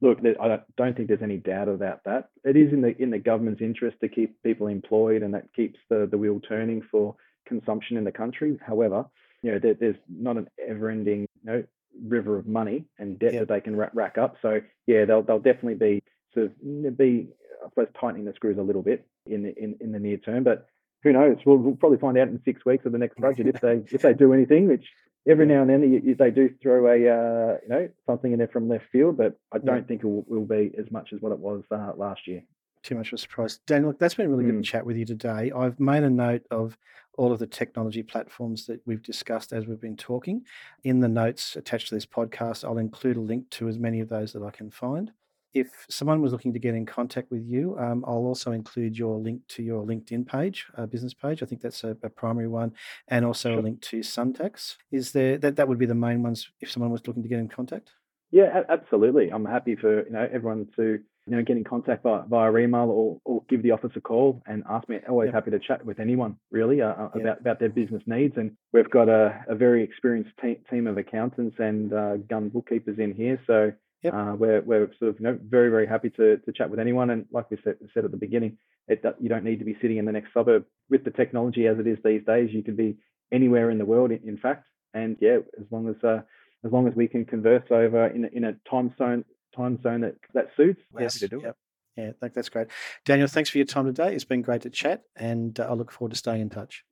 Look, 0.00 0.18
I 0.40 0.60
don't 0.76 0.96
think 0.96 1.08
there's 1.08 1.22
any 1.22 1.38
doubt 1.38 1.68
about 1.68 2.04
that. 2.04 2.28
It 2.44 2.56
is 2.56 2.72
in 2.72 2.82
the 2.82 3.00
in 3.02 3.10
the 3.10 3.18
government's 3.18 3.60
interest 3.60 3.96
to 4.00 4.08
keep 4.08 4.40
people 4.42 4.68
employed, 4.68 5.22
and 5.22 5.34
that 5.34 5.52
keeps 5.54 5.78
the 5.90 6.06
the 6.10 6.18
wheel 6.18 6.40
turning 6.40 6.82
for 6.90 7.16
consumption 7.46 7.96
in 7.96 8.04
the 8.04 8.12
country. 8.12 8.58
However, 8.64 9.06
you 9.42 9.52
know, 9.52 9.58
there, 9.58 9.74
there's 9.74 9.96
not 10.08 10.36
an 10.36 10.48
ever-ending 10.68 11.20
you 11.20 11.26
know, 11.44 11.64
river 12.06 12.38
of 12.38 12.46
money 12.46 12.84
and 12.98 13.18
debt 13.18 13.32
yep. 13.32 13.40
that 13.42 13.54
they 13.54 13.60
can 13.60 13.74
rack, 13.74 13.90
rack 13.94 14.18
up. 14.18 14.36
So 14.40 14.60
yeah, 14.86 15.04
they'll 15.04 15.22
they'll 15.22 15.38
definitely 15.38 15.74
be 15.74 16.02
sort 16.34 16.46
of 16.46 16.96
be 16.96 17.28
I 17.64 17.68
suppose 17.68 17.88
tightening 18.00 18.24
the 18.24 18.34
screws 18.34 18.58
a 18.58 18.62
little 18.62 18.82
bit 18.82 19.06
in 19.26 19.42
the 19.42 19.54
in, 19.56 19.76
in 19.80 19.92
the 19.92 19.98
near 19.98 20.18
term. 20.18 20.44
But 20.44 20.68
who 21.02 21.12
knows? 21.12 21.36
We'll, 21.44 21.58
we'll 21.58 21.76
probably 21.76 21.98
find 21.98 22.18
out 22.18 22.28
in 22.28 22.40
six 22.44 22.64
weeks 22.64 22.84
of 22.86 22.92
the 22.92 22.98
next 22.98 23.20
budget 23.20 23.46
if 23.46 23.60
they 23.60 23.82
if 23.90 24.02
they 24.02 24.14
do 24.14 24.32
anything. 24.32 24.68
Which 24.68 24.86
every 25.28 25.46
now 25.46 25.62
and 25.62 25.70
then 25.70 26.16
they 26.18 26.30
do 26.30 26.50
throw 26.62 26.86
a 26.86 26.92
uh, 26.92 27.58
you 27.62 27.68
know 27.68 27.88
something 28.06 28.32
in 28.32 28.38
there 28.38 28.48
from 28.48 28.68
left 28.68 28.86
field, 28.90 29.16
but 29.16 29.38
I 29.52 29.58
don't 29.58 29.76
yeah. 29.76 29.82
think 29.82 30.02
it 30.02 30.06
will, 30.06 30.24
will, 30.26 30.46
be 30.46 30.72
as 30.78 30.90
much 30.90 31.12
as 31.12 31.20
what 31.20 31.32
it 31.32 31.38
was 31.38 31.62
uh, 31.70 31.92
last 31.96 32.26
year 32.26 32.42
too 32.82 32.94
much 32.94 33.08
of 33.08 33.14
a 33.14 33.18
surprise. 33.18 33.58
Daniel, 33.66 33.94
that's 33.98 34.14
been 34.14 34.30
really 34.30 34.44
good 34.44 34.54
mm. 34.54 34.62
to 34.62 34.70
chat 34.70 34.86
with 34.86 34.96
you 34.96 35.04
today. 35.04 35.52
I've 35.54 35.78
made 35.78 36.04
a 36.04 36.10
note 36.10 36.42
of 36.50 36.78
all 37.18 37.32
of 37.32 37.38
the 37.38 37.46
technology 37.46 38.02
platforms 38.02 38.66
that 38.66 38.80
we've 38.86 39.02
discussed 39.02 39.52
as 39.52 39.66
we've 39.66 39.80
been 39.80 39.96
talking. 39.96 40.44
In 40.84 41.00
the 41.00 41.08
notes 41.08 41.56
attached 41.56 41.88
to 41.88 41.94
this 41.94 42.06
podcast, 42.06 42.64
I'll 42.64 42.78
include 42.78 43.16
a 43.16 43.20
link 43.20 43.50
to 43.50 43.68
as 43.68 43.78
many 43.78 44.00
of 44.00 44.08
those 44.08 44.32
that 44.32 44.42
I 44.42 44.50
can 44.50 44.70
find. 44.70 45.12
If 45.54 45.86
someone 45.88 46.20
was 46.20 46.32
looking 46.32 46.52
to 46.52 46.58
get 46.58 46.74
in 46.74 46.86
contact 46.86 47.30
with 47.30 47.44
you, 47.44 47.76
um, 47.78 48.04
I'll 48.06 48.16
also 48.16 48.52
include 48.52 48.98
your 48.98 49.18
link 49.18 49.42
to 49.48 49.62
your 49.62 49.84
LinkedIn 49.84 50.26
page, 50.26 50.66
uh, 50.76 50.86
business 50.86 51.14
page. 51.14 51.42
I 51.42 51.46
think 51.46 51.62
that's 51.62 51.84
a, 51.84 51.96
a 52.02 52.10
primary 52.10 52.48
one, 52.48 52.72
and 53.08 53.24
also 53.24 53.50
sure. 53.50 53.58
a 53.58 53.62
link 53.62 53.80
to 53.82 54.00
Suntax. 54.00 54.76
Is 54.90 55.12
there 55.12 55.38
that 55.38 55.56
that 55.56 55.68
would 55.68 55.78
be 55.78 55.86
the 55.86 55.94
main 55.94 56.22
ones 56.22 56.50
if 56.60 56.70
someone 56.70 56.90
was 56.90 57.06
looking 57.06 57.22
to 57.22 57.28
get 57.28 57.38
in 57.38 57.48
contact? 57.48 57.92
Yeah, 58.30 58.62
absolutely. 58.68 59.30
I'm 59.30 59.46
happy 59.46 59.74
for 59.74 60.04
you 60.04 60.12
know 60.12 60.28
everyone 60.30 60.68
to 60.76 61.00
you 61.28 61.36
know, 61.36 61.42
get 61.42 61.56
in 61.56 61.64
contact 61.64 62.02
via, 62.02 62.22
via 62.28 62.56
email 62.56 62.90
or, 62.90 63.20
or 63.24 63.42
give 63.48 63.62
the 63.62 63.70
office 63.70 63.90
a 63.96 64.00
call 64.00 64.42
and 64.46 64.64
ask 64.68 64.88
me. 64.88 64.98
Always 65.08 65.28
yep. 65.28 65.34
happy 65.34 65.50
to 65.50 65.58
chat 65.58 65.84
with 65.84 66.00
anyone 66.00 66.36
really 66.50 66.80
uh, 66.80 66.88
uh, 66.88 67.08
yep. 67.14 67.22
about, 67.22 67.40
about 67.40 67.60
their 67.60 67.68
business 67.68 68.02
needs. 68.06 68.34
And 68.36 68.52
we've 68.72 68.90
got 68.90 69.08
a, 69.08 69.44
a 69.48 69.54
very 69.54 69.82
experienced 69.82 70.30
te- 70.40 70.60
team 70.70 70.86
of 70.86 70.96
accountants 70.96 71.56
and 71.58 71.92
uh, 71.92 72.16
gun 72.16 72.48
bookkeepers 72.48 72.98
in 72.98 73.14
here. 73.14 73.38
So 73.46 73.72
yep. 74.02 74.14
uh, 74.14 74.34
we're, 74.38 74.60
we're 74.62 74.90
sort 74.98 75.10
of 75.10 75.20
you 75.20 75.24
know, 75.24 75.38
very, 75.42 75.70
very 75.70 75.86
happy 75.86 76.10
to, 76.10 76.38
to 76.38 76.52
chat 76.52 76.70
with 76.70 76.80
anyone. 76.80 77.10
And 77.10 77.26
like 77.32 77.50
we 77.50 77.58
said, 77.64 77.76
said 77.94 78.04
at 78.04 78.10
the 78.10 78.16
beginning, 78.16 78.58
it, 78.86 79.04
you 79.20 79.28
don't 79.28 79.44
need 79.44 79.58
to 79.58 79.64
be 79.64 79.76
sitting 79.80 79.98
in 79.98 80.04
the 80.04 80.12
next 80.12 80.32
suburb. 80.32 80.64
With 80.90 81.04
the 81.04 81.10
technology 81.10 81.66
as 81.66 81.78
it 81.78 81.86
is 81.86 81.98
these 82.04 82.24
days, 82.26 82.50
you 82.52 82.62
can 82.62 82.76
be 82.76 82.96
anywhere 83.32 83.70
in 83.70 83.78
the 83.78 83.84
world, 83.84 84.10
in, 84.10 84.20
in 84.26 84.38
fact. 84.38 84.66
And 84.94 85.16
yeah, 85.20 85.38
as 85.58 85.66
long 85.70 85.88
as 85.88 86.02
uh, 86.02 86.22
as 86.64 86.72
long 86.72 86.88
as 86.88 86.94
we 86.94 87.06
can 87.06 87.24
converse 87.24 87.64
over 87.70 88.06
in 88.06 88.24
a, 88.24 88.28
in 88.28 88.44
a 88.44 88.54
time 88.68 88.94
zone 88.98 89.24
time 89.54 89.78
zone 89.82 90.00
that, 90.00 90.14
that 90.34 90.48
suits, 90.56 90.80
we're 90.92 91.02
yes, 91.02 91.14
happy 91.14 91.28
to 91.28 91.36
do 91.36 91.42
yep. 91.44 91.50
it. 91.96 92.00
Yeah, 92.00 92.08
I 92.10 92.12
think 92.20 92.34
that's 92.34 92.48
great. 92.48 92.68
Daniel, 93.04 93.28
thanks 93.28 93.50
for 93.50 93.58
your 93.58 93.66
time 93.66 93.84
today. 93.86 94.14
It's 94.14 94.24
been 94.24 94.42
great 94.42 94.62
to 94.62 94.70
chat, 94.70 95.02
and 95.16 95.58
uh, 95.58 95.68
I 95.68 95.74
look 95.74 95.90
forward 95.90 96.12
to 96.12 96.16
staying 96.16 96.40
in 96.40 96.50
touch. 96.50 96.84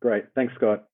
Great. 0.00 0.26
Thanks, 0.34 0.54
Scott. 0.54 0.84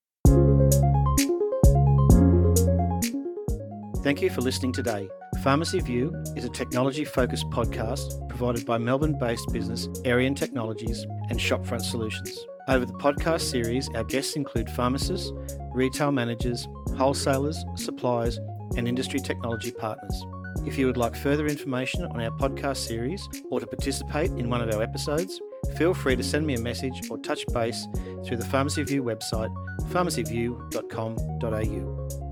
Thank 4.02 4.22
you 4.22 4.30
for 4.30 4.40
listening 4.40 4.72
today. 4.72 5.08
Pharmacy 5.46 5.78
View 5.78 6.12
is 6.34 6.44
a 6.44 6.48
technology 6.48 7.04
focused 7.04 7.48
podcast 7.50 8.28
provided 8.28 8.66
by 8.66 8.78
Melbourne 8.78 9.16
based 9.16 9.52
business 9.52 9.86
Arian 10.04 10.34
Technologies 10.34 11.06
and 11.30 11.38
Shopfront 11.38 11.82
Solutions. 11.82 12.44
Over 12.66 12.84
the 12.84 12.94
podcast 12.94 13.42
series, 13.42 13.88
our 13.90 14.02
guests 14.02 14.34
include 14.34 14.68
pharmacists, 14.68 15.30
retail 15.72 16.10
managers, 16.10 16.66
wholesalers, 16.96 17.64
suppliers, 17.76 18.40
and 18.76 18.88
industry 18.88 19.20
technology 19.20 19.70
partners. 19.70 20.20
If 20.66 20.78
you 20.78 20.86
would 20.86 20.96
like 20.96 21.14
further 21.14 21.46
information 21.46 22.06
on 22.06 22.20
our 22.20 22.32
podcast 22.32 22.78
series 22.78 23.22
or 23.48 23.60
to 23.60 23.68
participate 23.68 24.32
in 24.32 24.50
one 24.50 24.62
of 24.62 24.74
our 24.74 24.82
episodes, 24.82 25.40
feel 25.76 25.94
free 25.94 26.16
to 26.16 26.24
send 26.24 26.44
me 26.44 26.54
a 26.54 26.60
message 26.60 27.08
or 27.08 27.18
touch 27.18 27.46
base 27.54 27.86
through 28.24 28.38
the 28.38 28.46
Pharmacy 28.46 28.82
View 28.82 29.04
website, 29.04 29.54
pharmacyview.com.au. 29.92 32.25